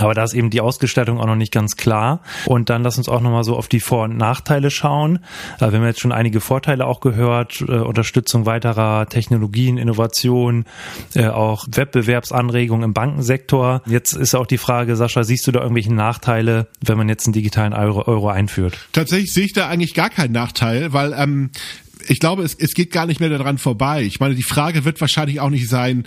Aber 0.00 0.14
da 0.14 0.24
ist 0.24 0.34
eben 0.34 0.50
die 0.50 0.60
Ausgestaltung 0.60 1.20
auch 1.20 1.26
noch 1.26 1.36
nicht 1.36 1.52
ganz 1.52 1.76
klar. 1.76 2.20
Und 2.46 2.70
dann 2.70 2.82
lass 2.82 2.98
uns 2.98 3.08
auch 3.08 3.20
nochmal 3.20 3.44
so 3.44 3.56
auf 3.56 3.68
die 3.68 3.80
Vor- 3.80 4.04
und 4.04 4.16
Nachteile 4.16 4.70
schauen. 4.70 5.20
Äh, 5.60 5.72
wir 5.72 5.78
haben 5.78 5.84
jetzt 5.84 6.00
schon 6.00 6.12
einige 6.12 6.40
Vorteile 6.40 6.86
auch 6.86 7.00
gehört. 7.00 7.60
Äh, 7.60 7.72
Unterstützung 7.78 8.46
weiterer 8.46 9.06
Technologien, 9.08 9.78
Innovation, 9.78 10.64
äh, 11.14 11.28
auch 11.28 11.66
Wettbewerbsanregungen 11.70 12.84
im 12.84 12.94
Bankensektor. 12.94 13.82
Jetzt 13.86 14.14
ist 14.14 14.34
auch 14.34 14.46
die 14.46 14.58
Frage, 14.58 14.96
Sascha, 14.96 15.24
siehst 15.24 15.46
du 15.46 15.52
da 15.52 15.60
irgendwelche 15.60 15.94
Nachteile, 15.94 16.66
wenn 16.84 16.98
man 16.98 17.08
jetzt 17.08 17.26
einen 17.26 17.34
digitalen 17.34 17.72
Euro, 17.72 18.06
Euro 18.06 18.28
einführt? 18.28 18.78
Tatsächlich 18.92 19.32
sehe 19.32 19.44
ich 19.44 19.52
da 19.52 19.68
eigentlich 19.68 19.94
gar 19.94 20.10
keinen 20.10 20.32
Nachteil, 20.32 20.92
weil 20.92 21.12
ähm, 21.16 21.50
ich 22.06 22.20
glaube, 22.20 22.42
es, 22.42 22.54
es 22.54 22.74
geht 22.74 22.92
gar 22.92 23.06
nicht 23.06 23.20
mehr 23.20 23.28
daran 23.28 23.58
vorbei. 23.58 24.02
Ich 24.02 24.20
meine, 24.20 24.34
die 24.34 24.42
Frage 24.42 24.84
wird 24.84 25.00
wahrscheinlich 25.00 25.40
auch 25.40 25.50
nicht 25.50 25.68
sein, 25.68 26.06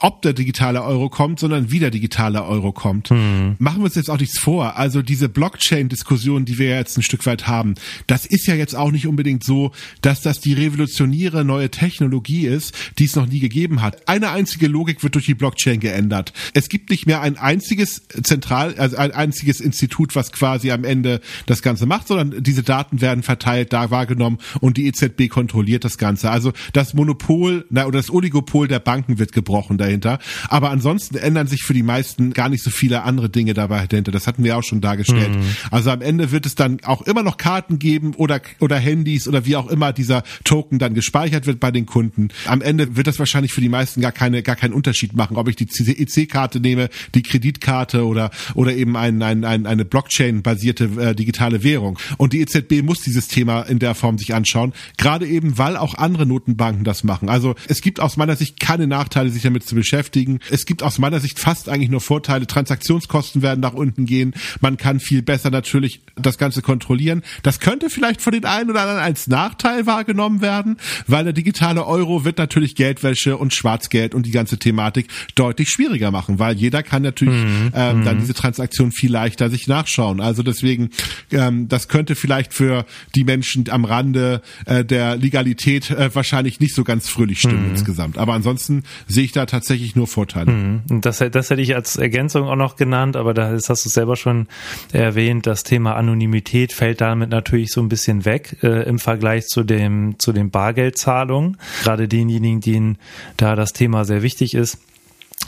ob 0.00 0.22
der 0.22 0.32
digitale 0.32 0.82
Euro 0.82 1.10
kommt, 1.10 1.38
sondern 1.38 1.70
wie 1.70 1.78
der 1.78 1.90
digitale 1.90 2.44
Euro 2.44 2.72
kommt. 2.72 3.10
Mhm. 3.10 3.56
Machen 3.58 3.78
wir 3.78 3.84
uns 3.84 3.94
jetzt 3.94 4.10
auch 4.10 4.18
nichts 4.18 4.38
vor. 4.38 4.76
Also 4.76 5.02
diese 5.02 5.28
Blockchain-Diskussion, 5.28 6.46
die 6.46 6.58
wir 6.58 6.70
jetzt 6.70 6.96
ein 6.96 7.02
Stück 7.02 7.26
weit 7.26 7.46
haben, 7.46 7.74
das 8.06 8.24
ist 8.24 8.46
ja 8.46 8.54
jetzt 8.54 8.74
auch 8.74 8.90
nicht 8.90 9.06
unbedingt 9.06 9.44
so, 9.44 9.72
dass 10.00 10.22
das 10.22 10.40
die 10.40 10.54
revolutionäre 10.54 11.44
neue 11.44 11.70
Technologie 11.70 12.46
ist, 12.46 12.74
die 12.98 13.04
es 13.04 13.14
noch 13.14 13.26
nie 13.26 13.40
gegeben 13.40 13.82
hat. 13.82 14.08
Eine 14.08 14.30
einzige 14.30 14.68
Logik 14.68 15.02
wird 15.02 15.14
durch 15.14 15.26
die 15.26 15.34
Blockchain 15.34 15.80
geändert. 15.80 16.32
Es 16.54 16.68
gibt 16.70 16.90
nicht 16.90 17.06
mehr 17.06 17.20
ein 17.20 17.36
einziges 17.36 18.02
Zentral, 18.22 18.74
also 18.76 18.96
ein 18.96 19.12
einziges 19.12 19.60
Institut, 19.60 20.16
was 20.16 20.32
quasi 20.32 20.70
am 20.70 20.84
Ende 20.84 21.20
das 21.44 21.60
Ganze 21.60 21.84
macht, 21.84 22.08
sondern 22.08 22.42
diese 22.42 22.62
Daten 22.62 23.02
werden 23.02 23.22
verteilt, 23.22 23.72
da 23.72 23.90
wahrgenommen 23.90 24.38
und 24.60 24.78
die 24.78 24.86
EZB 24.86 25.28
kontrolliert 25.28 25.84
das 25.84 25.98
Ganze. 25.98 26.30
Also 26.30 26.52
das 26.72 26.94
Monopol 26.94 27.66
na, 27.68 27.86
oder 27.86 27.98
das 27.98 28.10
Oligopol 28.10 28.66
der 28.66 28.78
Banken 28.78 29.18
wird 29.18 29.32
gebrochen. 29.32 29.76
Da 29.76 29.89
dahinter. 29.90 30.18
Aber 30.48 30.70
ansonsten 30.70 31.16
ändern 31.16 31.46
sich 31.46 31.62
für 31.62 31.74
die 31.74 31.82
meisten 31.82 32.32
gar 32.32 32.48
nicht 32.48 32.62
so 32.62 32.70
viele 32.70 33.02
andere 33.02 33.28
Dinge 33.28 33.54
dabei 33.54 33.86
dahinter. 33.86 34.12
Das 34.12 34.26
hatten 34.26 34.44
wir 34.44 34.56
auch 34.56 34.62
schon 34.62 34.80
dargestellt. 34.80 35.30
Mhm. 35.30 35.42
Also 35.70 35.90
am 35.90 36.00
Ende 36.00 36.30
wird 36.30 36.46
es 36.46 36.54
dann 36.54 36.78
auch 36.84 37.02
immer 37.02 37.22
noch 37.22 37.36
Karten 37.36 37.78
geben 37.78 38.14
oder, 38.14 38.40
oder 38.60 38.76
Handys 38.76 39.28
oder 39.28 39.46
wie 39.46 39.56
auch 39.56 39.68
immer 39.68 39.92
dieser 39.92 40.22
Token 40.44 40.78
dann 40.78 40.94
gespeichert 40.94 41.46
wird 41.46 41.60
bei 41.60 41.70
den 41.70 41.86
Kunden. 41.86 42.28
Am 42.46 42.62
Ende 42.62 42.96
wird 42.96 43.06
das 43.06 43.18
wahrscheinlich 43.18 43.52
für 43.52 43.60
die 43.60 43.68
meisten 43.68 44.00
gar 44.00 44.12
keine, 44.12 44.42
gar 44.42 44.56
keinen 44.56 44.72
Unterschied 44.72 45.14
machen, 45.14 45.36
ob 45.36 45.48
ich 45.48 45.56
die 45.56 45.66
EC-Karte 45.66 46.60
nehme, 46.60 46.88
die 47.14 47.22
Kreditkarte 47.22 48.06
oder, 48.06 48.30
oder 48.54 48.74
eben 48.74 48.96
ein, 48.96 49.22
ein, 49.22 49.44
ein, 49.44 49.66
eine 49.66 49.84
Blockchain-basierte 49.84 50.84
äh, 50.84 51.14
digitale 51.14 51.62
Währung. 51.62 51.98
Und 52.16 52.32
die 52.32 52.40
EZB 52.40 52.82
muss 52.82 53.00
dieses 53.00 53.28
Thema 53.28 53.62
in 53.62 53.78
der 53.78 53.94
Form 53.94 54.18
sich 54.18 54.34
anschauen, 54.34 54.72
gerade 54.96 55.26
eben, 55.26 55.58
weil 55.58 55.76
auch 55.76 55.94
andere 55.94 56.26
Notenbanken 56.26 56.84
das 56.84 57.04
machen. 57.04 57.28
Also 57.28 57.54
es 57.68 57.80
gibt 57.80 58.00
aus 58.00 58.16
meiner 58.16 58.36
Sicht 58.36 58.60
keine 58.60 58.86
Nachteile, 58.86 59.30
sich 59.30 59.42
damit 59.42 59.64
zu 59.64 59.74
beschäftigen. 59.80 60.40
Es 60.50 60.66
gibt 60.66 60.82
aus 60.82 60.98
meiner 60.98 61.20
Sicht 61.20 61.38
fast 61.38 61.70
eigentlich 61.70 61.88
nur 61.88 62.02
Vorteile. 62.02 62.46
Transaktionskosten 62.46 63.40
werden 63.40 63.60
nach 63.60 63.72
unten 63.72 64.04
gehen. 64.04 64.34
Man 64.60 64.76
kann 64.76 65.00
viel 65.00 65.22
besser 65.22 65.50
natürlich 65.50 66.02
das 66.16 66.36
Ganze 66.36 66.60
kontrollieren. 66.60 67.22
Das 67.42 67.60
könnte 67.60 67.88
vielleicht 67.88 68.20
von 68.20 68.34
den 68.34 68.44
einen 68.44 68.70
oder 68.70 68.82
anderen 68.82 69.00
als 69.00 69.26
Nachteil 69.26 69.86
wahrgenommen 69.86 70.42
werden, 70.42 70.76
weil 71.06 71.24
der 71.24 71.32
digitale 71.32 71.86
Euro 71.86 72.24
wird 72.26 72.36
natürlich 72.36 72.74
Geldwäsche 72.74 73.38
und 73.38 73.54
Schwarzgeld 73.54 74.14
und 74.14 74.26
die 74.26 74.32
ganze 74.32 74.58
Thematik 74.58 75.08
deutlich 75.34 75.70
schwieriger 75.70 76.10
machen, 76.10 76.38
weil 76.38 76.56
jeder 76.56 76.82
kann 76.82 77.02
natürlich 77.02 77.42
mhm. 77.42 77.72
ähm, 77.74 78.04
dann 78.04 78.16
mhm. 78.16 78.20
diese 78.20 78.34
Transaktion 78.34 78.92
viel 78.92 79.10
leichter 79.10 79.48
sich 79.48 79.66
nachschauen. 79.66 80.20
Also 80.20 80.42
deswegen, 80.42 80.90
ähm, 81.32 81.68
das 81.68 81.88
könnte 81.88 82.16
vielleicht 82.16 82.52
für 82.52 82.84
die 83.14 83.24
Menschen 83.24 83.70
am 83.70 83.86
Rande 83.86 84.42
äh, 84.66 84.84
der 84.84 85.16
Legalität 85.16 85.90
äh, 85.90 86.14
wahrscheinlich 86.14 86.60
nicht 86.60 86.74
so 86.74 86.84
ganz 86.84 87.08
fröhlich 87.08 87.38
stimmen 87.38 87.64
mhm. 87.64 87.70
insgesamt. 87.70 88.18
Aber 88.18 88.34
ansonsten 88.34 88.82
sehe 89.08 89.24
ich 89.24 89.32
da 89.32 89.46
tatsächlich 89.46 89.69
nur 89.96 90.06
Vorteile. 90.06 90.50
Mhm. 90.50 91.00
Das, 91.00 91.18
das 91.18 91.50
hätte 91.50 91.60
ich 91.60 91.74
als 91.74 91.96
Ergänzung 91.96 92.48
auch 92.48 92.56
noch 92.56 92.76
genannt, 92.76 93.16
aber 93.16 93.34
das 93.34 93.68
hast 93.68 93.84
du 93.84 93.88
selber 93.88 94.16
schon 94.16 94.46
erwähnt. 94.92 95.46
Das 95.46 95.64
Thema 95.64 95.96
Anonymität 95.96 96.72
fällt 96.72 97.00
damit 97.00 97.30
natürlich 97.30 97.72
so 97.72 97.80
ein 97.80 97.88
bisschen 97.88 98.24
weg 98.24 98.56
äh, 98.62 98.88
im 98.88 98.98
Vergleich 98.98 99.46
zu 99.46 99.62
dem 99.62 100.16
zu 100.18 100.32
den 100.32 100.50
Bargeldzahlungen. 100.50 101.56
Gerade 101.82 102.08
denjenigen, 102.08 102.60
denen 102.60 102.98
da 103.36 103.56
das 103.56 103.72
Thema 103.72 104.04
sehr 104.04 104.22
wichtig 104.22 104.54
ist 104.54 104.78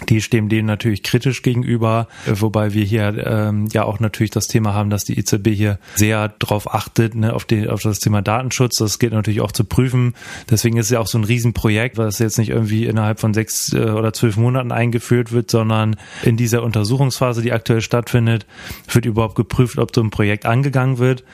die 0.08 0.20
stehen 0.20 0.48
dem 0.48 0.66
natürlich 0.66 1.02
kritisch 1.02 1.42
gegenüber, 1.42 2.08
wobei 2.26 2.74
wir 2.74 2.84
hier 2.84 3.26
ähm, 3.26 3.68
ja 3.72 3.84
auch 3.84 4.00
natürlich 4.00 4.30
das 4.30 4.46
Thema 4.46 4.74
haben, 4.74 4.90
dass 4.90 5.04
die 5.04 5.18
EZB 5.18 5.48
hier 5.48 5.78
sehr 5.94 6.28
darauf 6.28 6.72
achtet, 6.72 7.14
ne, 7.14 7.32
auf, 7.32 7.44
die, 7.44 7.68
auf 7.68 7.82
das 7.82 7.98
Thema 7.98 8.22
Datenschutz. 8.22 8.78
Das 8.78 8.98
geht 8.98 9.12
natürlich 9.12 9.40
auch 9.40 9.52
zu 9.52 9.64
prüfen. 9.64 10.14
Deswegen 10.50 10.76
ist 10.76 10.86
es 10.86 10.90
ja 10.90 11.00
auch 11.00 11.06
so 11.06 11.18
ein 11.18 11.24
Riesenprojekt, 11.24 11.98
was 11.98 12.18
jetzt 12.18 12.38
nicht 12.38 12.50
irgendwie 12.50 12.86
innerhalb 12.86 13.20
von 13.20 13.34
sechs 13.34 13.72
äh, 13.72 13.78
oder 13.78 14.12
zwölf 14.12 14.36
Monaten 14.36 14.72
eingeführt 14.72 15.32
wird, 15.32 15.50
sondern 15.50 15.96
in 16.22 16.36
dieser 16.36 16.62
Untersuchungsphase, 16.62 17.42
die 17.42 17.52
aktuell 17.52 17.80
stattfindet, 17.80 18.46
wird 18.90 19.06
überhaupt 19.06 19.34
geprüft, 19.34 19.78
ob 19.78 19.94
so 19.94 20.02
ein 20.02 20.10
Projekt 20.10 20.46
angegangen 20.46 20.98
wird. 20.98 21.24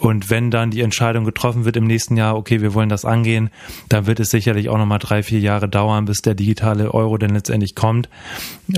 Und 0.00 0.30
wenn 0.30 0.50
dann 0.50 0.70
die 0.70 0.80
Entscheidung 0.80 1.24
getroffen 1.24 1.66
wird 1.66 1.76
im 1.76 1.84
nächsten 1.84 2.16
Jahr, 2.16 2.34
okay, 2.34 2.62
wir 2.62 2.72
wollen 2.72 2.88
das 2.88 3.04
angehen, 3.04 3.50
dann 3.90 4.06
wird 4.06 4.18
es 4.18 4.30
sicherlich 4.30 4.70
auch 4.70 4.78
nochmal 4.78 4.98
drei, 4.98 5.22
vier 5.22 5.40
Jahre 5.40 5.68
dauern, 5.68 6.06
bis 6.06 6.22
der 6.22 6.34
digitale 6.34 6.94
Euro 6.94 7.18
denn 7.18 7.34
letztendlich 7.34 7.74
kommt. 7.74 8.08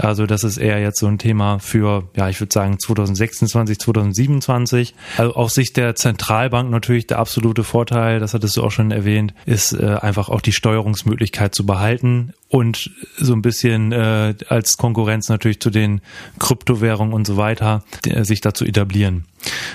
Also 0.00 0.26
das 0.26 0.43
ist 0.43 0.57
eher 0.57 0.81
jetzt 0.81 0.99
so 0.99 1.07
ein 1.07 1.19
Thema 1.19 1.61
für, 1.61 2.09
ja, 2.17 2.29
ich 2.29 2.41
würde 2.41 2.52
sagen 2.52 2.79
2026, 2.79 3.79
2027. 3.79 4.95
Also 5.17 5.35
aus 5.35 5.55
Sicht 5.55 5.76
der 5.76 5.95
Zentralbank 5.95 6.71
natürlich 6.71 7.07
der 7.07 7.21
absolute 7.21 7.62
Vorteil, 7.62 8.19
das 8.19 8.35
hattest 8.35 8.57
du 8.57 8.64
auch 8.64 8.73
schon 8.73 8.91
erwähnt, 8.91 9.33
ist 9.47 9.75
äh, 9.75 9.99
einfach 10.00 10.29
auch 10.29 10.41
die 10.41 10.52
Steuerungsmöglichkeit 10.52 11.55
zu 11.55 11.64
behalten 11.64 12.33
und 12.49 12.91
so 13.17 13.33
ein 13.33 13.43
bisschen 13.43 13.93
äh, 13.93 14.35
als 14.49 14.76
Konkurrenz 14.76 15.29
natürlich 15.29 15.61
zu 15.61 15.71
den 15.71 16.00
Kryptowährungen 16.41 17.14
und 17.14 17.29
so 17.29 17.37
weiter, 17.37 17.85
sich 18.23 18.41
dazu 18.41 18.64
etablieren. 18.64 19.25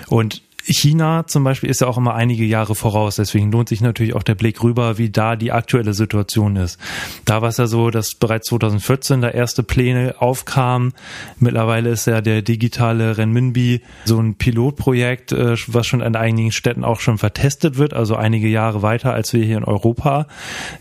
Und 0.09 0.41
China 0.67 1.25
zum 1.27 1.43
Beispiel 1.43 1.69
ist 1.69 1.81
ja 1.81 1.87
auch 1.87 1.97
immer 1.97 2.13
einige 2.13 2.43
Jahre 2.43 2.75
voraus, 2.75 3.15
deswegen 3.15 3.51
lohnt 3.51 3.69
sich 3.69 3.81
natürlich 3.81 4.13
auch 4.15 4.23
der 4.23 4.35
Blick 4.35 4.61
rüber, 4.63 4.97
wie 4.97 5.09
da 5.09 5.35
die 5.35 5.51
aktuelle 5.51 5.93
Situation 5.93 6.57
ist. 6.57 6.77
Da 7.25 7.41
war 7.41 7.49
es 7.49 7.57
ja 7.57 7.67
so, 7.67 7.89
dass 7.89 8.15
bereits 8.15 8.47
2014 8.47 9.21
da 9.21 9.29
erste 9.29 9.63
Pläne 9.63 10.15
aufkamen. 10.19 10.93
Mittlerweile 11.39 11.89
ist 11.89 12.05
ja 12.05 12.21
der 12.21 12.41
digitale 12.41 13.17
Renminbi 13.17 13.81
so 14.05 14.19
ein 14.19 14.35
Pilotprojekt, 14.35 15.31
äh, 15.31 15.55
was 15.67 15.87
schon 15.87 16.01
in 16.01 16.15
einigen 16.15 16.51
Städten 16.51 16.83
auch 16.83 16.99
schon 16.99 17.17
vertestet 17.17 17.77
wird, 17.77 17.93
also 17.93 18.15
einige 18.15 18.47
Jahre 18.47 18.81
weiter 18.81 19.13
als 19.13 19.31
wir 19.33 19.43
hier 19.43 19.57
in 19.57 19.63
Europa. 19.63 20.27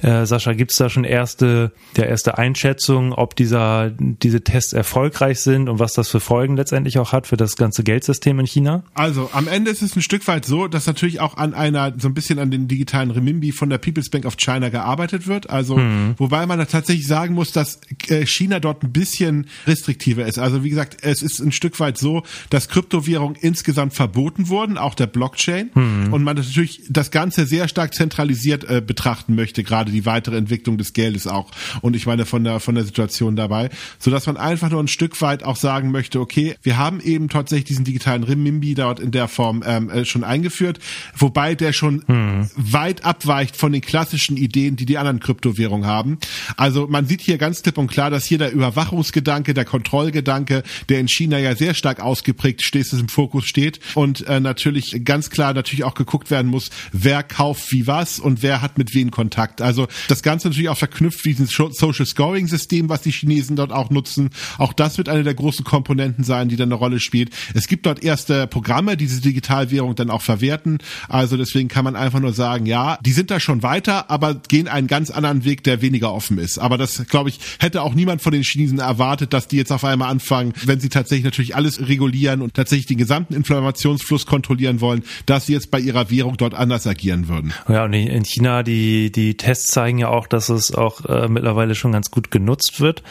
Äh, 0.02 0.26
Sascha, 0.26 0.52
gibt 0.52 0.72
es 0.72 0.78
da 0.78 0.88
schon 0.88 1.04
erste, 1.04 1.72
der 1.96 2.08
erste 2.08 2.38
Einschätzung, 2.38 3.12
ob 3.12 3.36
dieser, 3.36 3.90
diese 3.98 4.42
Tests 4.42 4.72
erfolgreich 4.72 5.40
sind 5.40 5.68
und 5.68 5.78
was 5.78 5.92
das 5.92 6.08
für 6.08 6.20
Folgen 6.20 6.56
letztendlich 6.56 6.98
auch 6.98 7.12
hat 7.12 7.26
für 7.26 7.36
das 7.36 7.56
ganze 7.56 7.84
Geldsystem 7.84 8.40
in 8.40 8.46
China? 8.46 8.82
Also 8.94 9.30
am 9.32 9.46
Ende 9.46 9.75
ist 9.83 9.90
es 9.90 9.97
ein 9.97 10.02
Stück 10.02 10.26
weit 10.28 10.45
so, 10.45 10.68
dass 10.68 10.87
natürlich 10.87 11.21
auch 11.21 11.37
an 11.37 11.54
einer, 11.54 11.95
so 11.99 12.09
ein 12.09 12.14
bisschen 12.14 12.38
an 12.38 12.50
den 12.50 12.68
digitalen 12.68 13.11
Remimbi 13.11 13.52
von 13.52 13.71
der 13.71 13.78
People's 13.78 14.11
Bank 14.11 14.25
of 14.25 14.37
China 14.37 14.68
gearbeitet 14.68 15.26
wird. 15.26 15.50
Also, 15.50 15.76
mhm. 15.76 16.14
wobei 16.18 16.47
man 16.47 16.59
da 16.59 16.64
tatsächlich 16.64 17.06
sagen 17.06 17.35
muss, 17.35 17.52
dass 17.52 17.80
äh, 18.09 18.26
China 18.26 18.61
dort 18.61 18.83
ein 18.83 18.92
bisschen 18.92 19.47
restriktiver 19.66 20.26
ist. 20.26 20.38
Also, 20.38 20.64
wie 20.64 20.71
gesagt, 20.71 20.99
es 21.02 21.23
ist 21.23 21.40
ein 21.40 21.52
Stück 21.52 21.78
weit 21.80 21.99
so, 21.99 22.23
dass 22.50 22.68
Kryptowährungen 22.68 23.37
insgesamt 23.40 23.95
verboten 23.95 24.49
wurden, 24.49 24.78
auch 24.78 24.95
der 24.95 25.06
Blockchain. 25.06 25.71
Mhm. 25.75 26.12
Und 26.12 26.23
man 26.23 26.37
natürlich 26.37 26.83
das 26.88 27.11
Ganze 27.11 27.47
sehr 27.47 27.68
stark 27.68 27.95
zentralisiert 27.95 28.64
äh, 28.68 28.80
betrachten 28.80 29.35
möchte, 29.35 29.62
gerade 29.62 29.92
die 29.92 30.06
weitere 30.06 30.37
Entwicklung 30.37 30.78
des 30.78 30.92
Geldes 30.92 31.26
auch. 31.26 31.50
Und 31.80 31.97
ich 31.97 32.06
meine 32.06 32.26
von 32.26 32.45
der, 32.45 32.61
von 32.61 32.75
der 32.75 32.85
Situation 32.85 33.37
dabei, 33.37 33.71
so 33.99 34.11
dass 34.11 34.26
man 34.26 34.37
einfach 34.37 34.71
nur 34.71 34.83
ein 34.83 34.88
Stück 34.88 35.21
weit 35.21 35.42
auch 35.42 35.56
sagen 35.56 35.90
möchte, 35.90 36.21
okay, 36.21 36.56
wir 36.62 36.76
haben 36.76 37.00
eben 37.00 37.28
tatsächlich 37.28 37.66
diesen 37.66 37.85
digitalen 37.85 38.23
Remimbi 38.23 38.75
dort 38.75 39.00
in 39.00 39.11
der 39.11 39.28
Form 39.28 39.62
ähm, 39.66 39.90
äh, 39.90 40.04
schon 40.04 40.25
eingeführt, 40.25 40.78
wobei 41.16 41.54
der 41.54 41.73
schon 41.73 42.04
hm. 42.06 42.49
weit 42.56 43.04
abweicht 43.04 43.56
von 43.56 43.73
den 43.73 43.82
klassischen 43.82 44.37
Ideen, 44.37 44.76
die 44.76 44.87
die 44.87 44.99
anderen 44.99 45.20
Kryptowährungen 45.20 45.87
haben. 45.87 46.18
Also 46.56 46.87
man 46.88 47.06
sieht 47.06 47.20
hier 47.20 47.38
ganz 47.38 47.62
klipp 47.62 47.78
und 47.78 47.88
klar, 47.88 48.11
dass 48.11 48.25
hier 48.25 48.38
der 48.38 48.52
Überwachungsgedanke, 48.52 49.54
der 49.54 49.64
Kontrollgedanke, 49.64 50.62
der 50.88 51.00
in 51.00 51.08
China 51.08 51.38
ja 51.38 51.54
sehr 51.54 51.75
stark 51.75 52.00
ausgeprägt 52.00 52.62
steht, 52.62 52.87
im 52.92 53.08
Fokus 53.08 53.46
steht 53.46 53.80
und 53.94 54.26
äh, 54.26 54.38
natürlich 54.38 55.00
ganz 55.04 55.30
klar 55.30 55.54
natürlich 55.54 55.85
auch 55.85 55.94
geguckt 55.94 56.30
werden 56.30 56.50
muss, 56.50 56.70
wer 56.92 57.23
kauft 57.23 57.73
wie 57.73 57.87
was 57.87 58.18
und 58.18 58.42
wer 58.42 58.62
hat 58.62 58.78
mit 58.78 58.94
wem 58.94 59.11
Kontakt. 59.11 59.62
Also 59.62 59.88
das 60.08 60.23
Ganze 60.23 60.49
natürlich 60.49 60.68
auch 60.68 60.76
verknüpft 60.78 61.25
wie 61.25 61.35
ein 61.38 61.46
Social 61.46 62.06
Scoring 62.06 62.46
System, 62.46 62.88
was 62.88 63.02
die 63.02 63.12
Chinesen 63.12 63.56
dort 63.56 63.73
auch 63.73 63.90
nutzen. 63.90 64.30
Auch 64.58 64.73
das 64.73 64.99
wird 64.99 65.08
eine 65.08 65.25
der 65.25 65.35
großen 65.35 65.64
Komponenten 65.64 66.23
sein, 66.23 66.49
die 66.49 66.56
dann 66.56 66.68
eine 66.68 66.75
Rolle 66.75 67.00
spielt. 67.00 67.30
Es 67.54 67.66
gibt 67.66 67.87
dort 67.87 68.02
erste 68.02 68.46
Programme, 68.46 68.96
diese 68.96 69.20
digital 69.20 69.55
Digitalwährung 69.56 69.94
dann 69.94 70.10
auch 70.10 70.22
verwerten. 70.22 70.78
Also 71.08 71.36
deswegen 71.36 71.68
kann 71.68 71.84
man 71.84 71.96
einfach 71.96 72.20
nur 72.20 72.32
sagen, 72.32 72.66
ja, 72.66 72.98
die 73.04 73.12
sind 73.12 73.30
da 73.30 73.40
schon 73.40 73.62
weiter, 73.62 74.10
aber 74.10 74.34
gehen 74.34 74.68
einen 74.68 74.86
ganz 74.86 75.10
anderen 75.10 75.44
Weg, 75.44 75.64
der 75.64 75.82
weniger 75.82 76.12
offen 76.12 76.38
ist. 76.38 76.58
Aber 76.58 76.78
das, 76.78 77.06
glaube 77.08 77.30
ich, 77.30 77.38
hätte 77.58 77.82
auch 77.82 77.94
niemand 77.94 78.22
von 78.22 78.32
den 78.32 78.42
Chinesen 78.42 78.78
erwartet, 78.78 79.32
dass 79.32 79.48
die 79.48 79.56
jetzt 79.56 79.72
auf 79.72 79.84
einmal 79.84 80.10
anfangen, 80.10 80.52
wenn 80.64 80.80
sie 80.80 80.88
tatsächlich 80.88 81.25
natürlich 81.25 81.56
alles 81.56 81.88
regulieren 81.88 82.42
und 82.42 82.54
tatsächlich 82.54 82.86
den 82.86 82.98
gesamten 82.98 83.34
Informationsfluss 83.34 84.26
kontrollieren 84.26 84.80
wollen, 84.80 85.02
dass 85.26 85.46
sie 85.46 85.52
jetzt 85.52 85.70
bei 85.70 85.80
ihrer 85.80 86.10
Währung 86.10 86.36
dort 86.36 86.54
anders 86.54 86.86
agieren 86.86 87.28
würden. 87.28 87.52
Ja, 87.68 87.84
und 87.84 87.92
in 87.92 88.25
China, 88.25 88.62
die, 88.62 89.10
die 89.10 89.36
Tests 89.36 89.68
zeigen 89.68 89.98
ja 89.98 90.08
auch, 90.08 90.26
dass 90.26 90.48
es 90.48 90.75
auch 90.75 91.04
äh, 91.04 91.28
mittlerweile 91.28 91.75
schon 91.75 91.92
ganz 91.92 92.10
gut 92.10 92.30
genutzt 92.30 92.80
wird. 92.80 93.02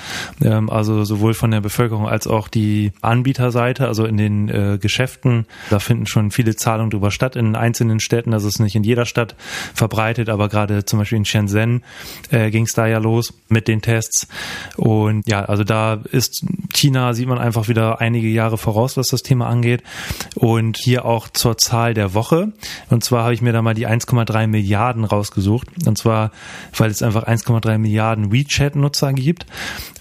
Ähm, 0.41 0.69
also 0.69 1.03
sowohl 1.03 1.33
von 1.33 1.51
der 1.51 1.61
Bevölkerung 1.61 2.07
als 2.07 2.27
auch 2.27 2.47
die 2.47 2.91
Anbieterseite, 3.01 3.87
also 3.87 4.05
in 4.05 4.17
den 4.17 4.49
äh, 4.49 4.77
Geschäften, 4.81 5.45
da 5.69 5.79
finden 5.79 6.05
schon 6.05 6.24
viele 6.31 6.55
Zahlungen 6.55 6.89
darüber 6.89 7.11
statt 7.11 7.35
in 7.35 7.55
einzelnen 7.55 7.99
Städten. 7.99 8.31
Das 8.31 8.43
ist 8.43 8.59
nicht 8.59 8.75
in 8.75 8.83
jeder 8.83 9.05
Stadt 9.05 9.35
verbreitet, 9.73 10.29
aber 10.29 10.49
gerade 10.49 10.85
zum 10.85 10.99
Beispiel 10.99 11.17
in 11.17 11.25
Shenzhen 11.25 11.83
äh, 12.31 12.51
ging 12.51 12.65
es 12.65 12.73
da 12.73 12.87
ja 12.87 12.97
los 12.97 13.33
mit 13.49 13.67
den 13.67 13.81
Tests. 13.81 14.27
Und 14.77 15.27
ja, 15.27 15.45
also 15.45 15.63
da 15.63 16.01
ist 16.11 16.45
China, 16.73 17.13
sieht 17.13 17.27
man 17.27 17.37
einfach 17.37 17.67
wieder 17.67 18.01
einige 18.01 18.27
Jahre 18.27 18.57
voraus, 18.57 18.97
was 18.97 19.07
das 19.07 19.21
Thema 19.21 19.47
angeht. 19.47 19.83
Und 20.35 20.77
hier 20.77 21.05
auch 21.05 21.29
zur 21.29 21.57
Zahl 21.57 21.93
der 21.93 22.13
Woche. 22.13 22.53
Und 22.89 23.03
zwar 23.03 23.23
habe 23.23 23.33
ich 23.33 23.41
mir 23.41 23.53
da 23.53 23.61
mal 23.61 23.73
die 23.73 23.87
1,3 23.87 24.47
Milliarden 24.47 25.03
rausgesucht. 25.03 25.67
Und 25.85 25.97
zwar, 25.97 26.31
weil 26.77 26.89
es 26.89 27.01
einfach 27.01 27.23
1,3 27.25 27.77
Milliarden 27.77 28.31
WeChat-Nutzer 28.31 29.13
gibt. 29.13 29.45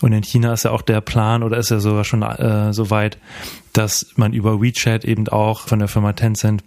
Und 0.01 0.13
in 0.13 0.23
China 0.23 0.53
ist 0.53 0.65
ja 0.65 0.71
auch 0.71 0.83
der 0.83 1.01
Plan 1.01 1.43
oder 1.43 1.59
ist 1.59 1.71
ja 1.71 1.81
sogar 1.81 2.05
schon 2.05 2.23
äh, 2.23 2.73
so 2.73 2.91
weit, 2.91 3.19
dass 3.75 4.07
man 4.17 4.33
über 4.33 4.63
WeChat 4.63 5.05
eben 5.05 5.29
auch 5.29 5.69
von 5.69 5.81
der 5.81 5.89
Firma 5.89 6.15
Tencent 6.15 6.65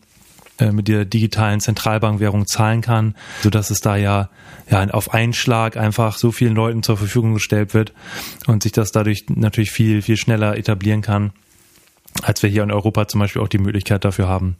äh, 0.59 0.71
mit 0.71 0.87
der 0.87 1.05
digitalen 1.05 1.59
Zentralbankwährung 1.59 2.45
zahlen 2.47 2.81
kann, 2.81 3.15
so 3.41 3.49
dass 3.49 3.69
es 3.69 3.81
da 3.81 3.95
ja, 3.95 4.29
ja 4.69 4.83
auf 4.89 5.13
einen 5.13 5.33
Schlag 5.33 5.77
einfach 5.77 6.17
so 6.17 6.31
vielen 6.31 6.55
Leuten 6.55 6.83
zur 6.83 6.97
Verfügung 6.97 7.33
gestellt 7.33 7.73
wird 7.73 7.93
und 8.45 8.63
sich 8.63 8.71
das 8.71 8.91
dadurch 8.91 9.25
natürlich 9.29 9.71
viel, 9.71 10.01
viel 10.01 10.17
schneller 10.17 10.57
etablieren 10.57 11.01
kann, 11.01 11.31
als 12.23 12.43
wir 12.43 12.49
hier 12.49 12.63
in 12.63 12.71
Europa 12.71 13.07
zum 13.07 13.19
Beispiel 13.19 13.41
auch 13.41 13.47
die 13.47 13.59
Möglichkeit 13.59 14.03
dafür 14.03 14.27
haben. 14.27 14.57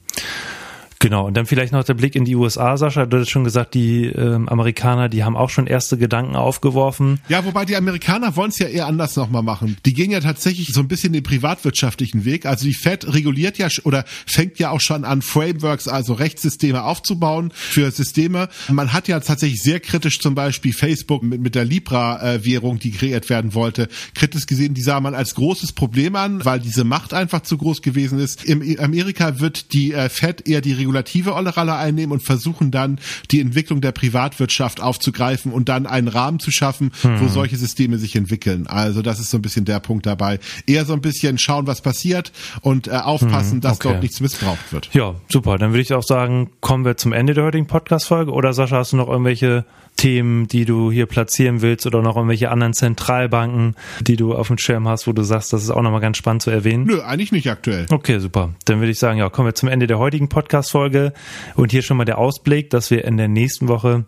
Genau, 1.00 1.28
und 1.28 1.38
dann 1.38 1.46
vielleicht 1.46 1.74
noch 1.74 1.84
der 1.84 1.94
Blick 1.94 2.16
in 2.16 2.26
die 2.26 2.36
USA, 2.36 2.76
Sascha. 2.76 3.06
Du 3.06 3.20
hast 3.20 3.30
schon 3.30 3.44
gesagt, 3.44 3.76
die 3.76 4.06
ähm, 4.06 4.50
Amerikaner, 4.50 5.10
die 5.10 5.24
haben 5.24 5.36
auch 5.36 5.52
schon 5.52 5.68
erste 5.68 5.98
Gedanken 5.98 6.36
aufgeworfen. 6.36 7.20
Ja, 7.30 7.46
wobei 7.46 7.66
die 7.66 7.76
Amerikaner 7.76 8.36
wollen 8.36 8.50
es 8.50 8.58
ja 8.58 8.68
eher 8.68 8.88
anders 8.88 9.16
nochmal 9.16 9.44
machen. 9.44 9.78
Die 9.86 9.94
gehen 9.94 10.10
ja 10.10 10.22
tatsächlich 10.22 10.70
so 10.74 10.80
ein 10.80 10.88
bisschen 10.88 11.14
den 11.14 11.22
privatwirtschaftlichen 11.22 12.26
Weg. 12.26 12.48
Also 12.48 12.66
die 12.66 12.74
Fed 12.74 13.14
reguliert 13.14 13.60
ja 13.60 13.68
oder 13.84 14.06
fängt 14.26 14.58
ja 14.58 14.72
auch 14.72 14.82
schon 14.82 15.06
an, 15.06 15.22
Frameworks, 15.22 15.88
also 15.88 16.14
Rechtssysteme 16.14 16.84
aufzubauen 16.84 17.52
für 17.54 17.92
Systeme. 17.92 18.50
Man 18.70 18.92
hat 18.92 19.08
ja 19.08 19.20
tatsächlich 19.20 19.62
sehr 19.62 19.80
kritisch 19.80 20.20
zum 20.20 20.34
Beispiel 20.34 20.74
Facebook 20.74 21.22
mit, 21.22 21.42
mit 21.42 21.54
der 21.54 21.66
Libra-Währung, 21.66 22.80
die 22.80 22.92
kreiert 22.92 23.30
werden 23.30 23.54
wollte, 23.54 23.88
kritisch 24.16 24.48
gesehen, 24.48 24.74
die 24.74 24.82
sah 24.82 25.00
man 25.00 25.14
als 25.14 25.36
großes 25.36 25.74
Problem 25.74 26.16
an, 26.16 26.44
weil 26.44 26.60
diese 26.60 26.84
Macht 26.84 27.14
einfach 27.14 27.42
zu 27.42 27.58
groß 27.58 27.84
gewesen 27.84 28.20
ist. 28.20 28.44
In 28.46 28.80
Amerika 28.80 29.40
wird 29.40 29.74
die 29.74 29.94
äh, 29.94 30.10
Fed 30.10 30.48
eher 30.48 30.62
die 30.62 30.74
regulative 30.88 31.32
Rolle 31.32 31.76
einnehmen 31.76 32.14
und 32.14 32.24
versuchen 32.24 32.72
dann 32.72 33.00
die 33.32 33.42
Entwicklung 33.42 33.82
der 33.82 33.92
Privatwirtschaft 33.92 34.82
aufzugreifen 34.82 35.52
und 35.52 35.70
dann 35.70 35.86
einen 35.86 36.08
Rahmen 36.08 36.40
zu 36.40 36.52
schaffen, 36.52 36.92
hm. 37.02 37.20
wo 37.20 37.28
solche 37.28 37.58
Systeme 37.58 37.98
sich 37.98 38.16
entwickeln. 38.16 38.68
Also 38.68 39.02
das 39.02 39.20
ist 39.20 39.30
so 39.30 39.38
ein 39.38 39.42
bisschen 39.42 39.66
der 39.66 39.80
Punkt 39.80 40.06
dabei. 40.06 40.40
Eher 40.66 40.86
so 40.86 40.94
ein 40.94 41.02
bisschen 41.02 41.38
schauen, 41.38 41.68
was 41.68 41.82
passiert 41.82 42.32
und 42.62 42.88
äh, 42.88 42.92
aufpassen, 42.92 43.54
hm, 43.54 43.62
dass 43.62 43.78
okay. 43.78 43.90
dort 43.90 44.02
nichts 44.02 44.20
missbraucht 44.22 44.72
wird. 44.72 44.90
Ja, 44.94 45.16
super. 45.30 45.58
Dann 45.58 45.72
würde 45.72 45.82
ich 45.82 45.94
auch 45.94 46.04
sagen, 46.04 46.50
kommen 46.62 46.86
wir 46.86 46.98
zum 46.98 47.14
Ende 47.14 47.34
der 47.34 47.44
heutigen 47.44 47.68
Podcast-Folge. 47.68 48.32
Oder 48.32 48.54
Sascha, 48.54 48.78
hast 48.78 48.94
du 48.94 48.98
noch 48.98 49.10
irgendwelche 49.10 49.66
Themen, 49.98 50.48
die 50.48 50.66
du 50.66 50.92
hier 50.92 51.08
platzieren 51.08 51.62
willst 51.62 51.86
oder 51.86 52.02
noch 52.02 52.16
irgendwelche 52.16 52.50
anderen 52.50 52.74
Zentralbanken, 52.74 53.76
die 54.02 54.16
du 54.16 54.34
auf 54.34 54.48
dem 54.48 54.58
Schirm 54.58 54.88
hast, 54.88 55.08
wo 55.08 55.12
du 55.12 55.24
sagst, 55.24 55.52
das 55.52 55.64
ist 55.64 55.72
auch 55.72 55.82
nochmal 55.82 56.02
ganz 56.02 56.18
spannend 56.18 56.44
zu 56.44 56.52
erwähnen? 56.52 56.86
Nö, 56.86 57.02
eigentlich 57.02 57.32
nicht 57.32 57.50
aktuell. 57.50 57.88
Okay, 57.90 58.20
super. 58.20 58.54
Dann 58.66 58.80
würde 58.80 58.92
ich 58.92 59.00
sagen, 59.00 59.20
ja, 59.20 59.30
kommen 59.30 59.48
wir 59.48 59.56
zum 59.56 59.70
Ende 59.70 59.88
der 59.88 60.00
heutigen 60.00 60.30
Podcast-Folge 60.30 61.14
und 61.56 61.72
hier 61.72 61.82
schon 61.82 61.98
mal 61.98 62.06
der 62.06 62.18
Ausblick, 62.18 62.70
dass 62.70 62.92
wir 62.92 63.04
in 63.04 63.18
der 63.18 63.28
nächsten 63.28 63.68
Woche 63.68 64.06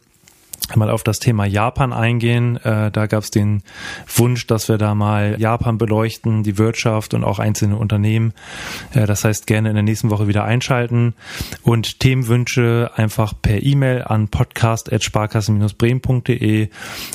mal 0.75 0.89
auf 0.89 1.03
das 1.03 1.19
Thema 1.19 1.45
Japan 1.45 1.93
eingehen. 1.93 2.57
Äh, 2.57 2.91
da 2.91 3.05
gab 3.07 3.23
es 3.23 3.31
den 3.31 3.63
Wunsch, 4.15 4.45
dass 4.47 4.67
wir 4.69 4.77
da 4.77 4.95
mal 4.95 5.35
Japan 5.39 5.77
beleuchten, 5.77 6.43
die 6.43 6.57
Wirtschaft 6.57 7.13
und 7.13 7.23
auch 7.23 7.39
einzelne 7.39 7.77
Unternehmen. 7.77 8.33
Äh, 8.93 9.05
das 9.05 9.23
heißt, 9.25 9.47
gerne 9.47 9.69
in 9.69 9.75
der 9.75 9.83
nächsten 9.83 10.09
Woche 10.09 10.27
wieder 10.27 10.43
einschalten 10.43 11.13
und 11.63 11.99
Themenwünsche 11.99 12.91
einfach 12.95 13.33
per 13.41 13.63
E-Mail 13.63 14.03
an 14.03 14.27
podcast.sparkassen-bremen.de 14.27 16.69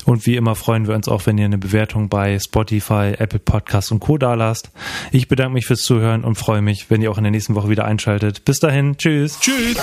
und 0.05 0.27
wie 0.27 0.37
immer 0.37 0.55
freuen 0.55 0.87
wir 0.87 0.95
uns 0.95 1.09
auch, 1.09 1.27
wenn 1.27 1.39
ihr 1.39 1.47
eine 1.47 1.59
Bewertung 1.59 2.09
bei 2.09 2.39
Spotify, 2.39 3.15
Apple 3.19 3.39
Podcasts 3.39 3.91
und 3.91 4.01
Co. 4.01 4.19
da 4.19 4.35
lasst. 4.35 4.71
Ich 5.13 5.29
bedanke 5.29 5.55
mich 5.55 5.67
fürs 5.67 5.83
Zuhören 5.83 6.25
und 6.25 6.37
freue 6.37 6.63
mich, 6.63 6.91
wenn 6.91 7.03
ihr 7.03 7.11
auch 7.11 7.19
in 7.19 7.25
der 7.25 7.31
nächsten 7.31 7.55
Woche 7.55 7.69
wieder 7.69 7.85
einschaltet. 7.85 8.45
Bis 8.45 8.61
dahin, 8.61 8.97
tschüss. 8.97 9.39
Tschüss. 9.41 9.79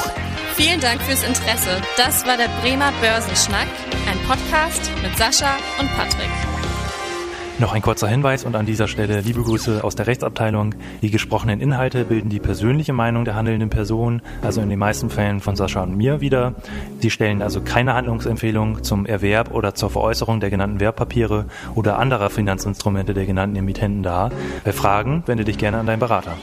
Vielen 0.55 0.79
Dank 0.79 1.01
fürs 1.01 1.24
Interesse. 1.24 1.81
Das 1.98 2.25
war 2.25 2.38
der 2.38 2.50
Bremer 2.62 2.91
Börsenschnack, 3.01 3.67
ein 4.10 4.17
Podcast 4.27 4.91
mit 5.01 5.17
Sascha 5.17 5.58
und 5.79 5.89
Patrick. 5.96 6.29
Noch 7.62 7.74
ein 7.74 7.81
kurzer 7.84 8.08
Hinweis 8.08 8.43
und 8.43 8.55
an 8.55 8.65
dieser 8.65 8.88
Stelle 8.88 9.22
liebe 9.22 9.43
Grüße 9.43 9.84
aus 9.84 9.96
der 9.96 10.08
Rechtsabteilung. 10.08 10.74
Die 11.03 11.12
gesprochenen 11.12 11.62
Inhalte 11.62 12.05
bilden 12.05 12.29
die 12.29 12.39
persönliche 12.39 12.91
Meinung 12.91 13.24
der 13.24 13.36
handelnden 13.36 13.70
Person, 13.70 14.22
also 14.41 14.62
in 14.62 14.70
den 14.70 14.79
meisten 14.79 15.12
Fällen 15.12 15.41
von 15.41 15.55
Sascha 15.55 15.84
und 15.84 15.96
mir 15.96 16.22
wieder. 16.22 16.55
Sie 17.00 17.12
stellen 17.12 17.41
also 17.41 17.62
keine 17.62 17.93
Handlungsempfehlung 17.93 18.84
zum 18.84 19.05
Erwerb 19.05 19.51
oder 19.53 19.75
zur 19.75 19.91
Veräußerung 19.91 20.39
der 20.39 20.50
genannten 20.50 20.79
Wertpapiere 20.79 21.46
oder 21.75 22.00
anderer 22.00 22.31
Finanzinstrumente 22.31 23.13
der 23.13 23.27
genannten 23.27 23.55
Emittenten 23.55 24.01
dar. 24.01 24.31
Bei 24.63 24.72
Fragen 24.72 25.24
wende 25.27 25.46
dich 25.46 25.60
gerne 25.60 25.77
an 25.77 25.86
deinen 25.86 26.00
Berater. 26.00 26.36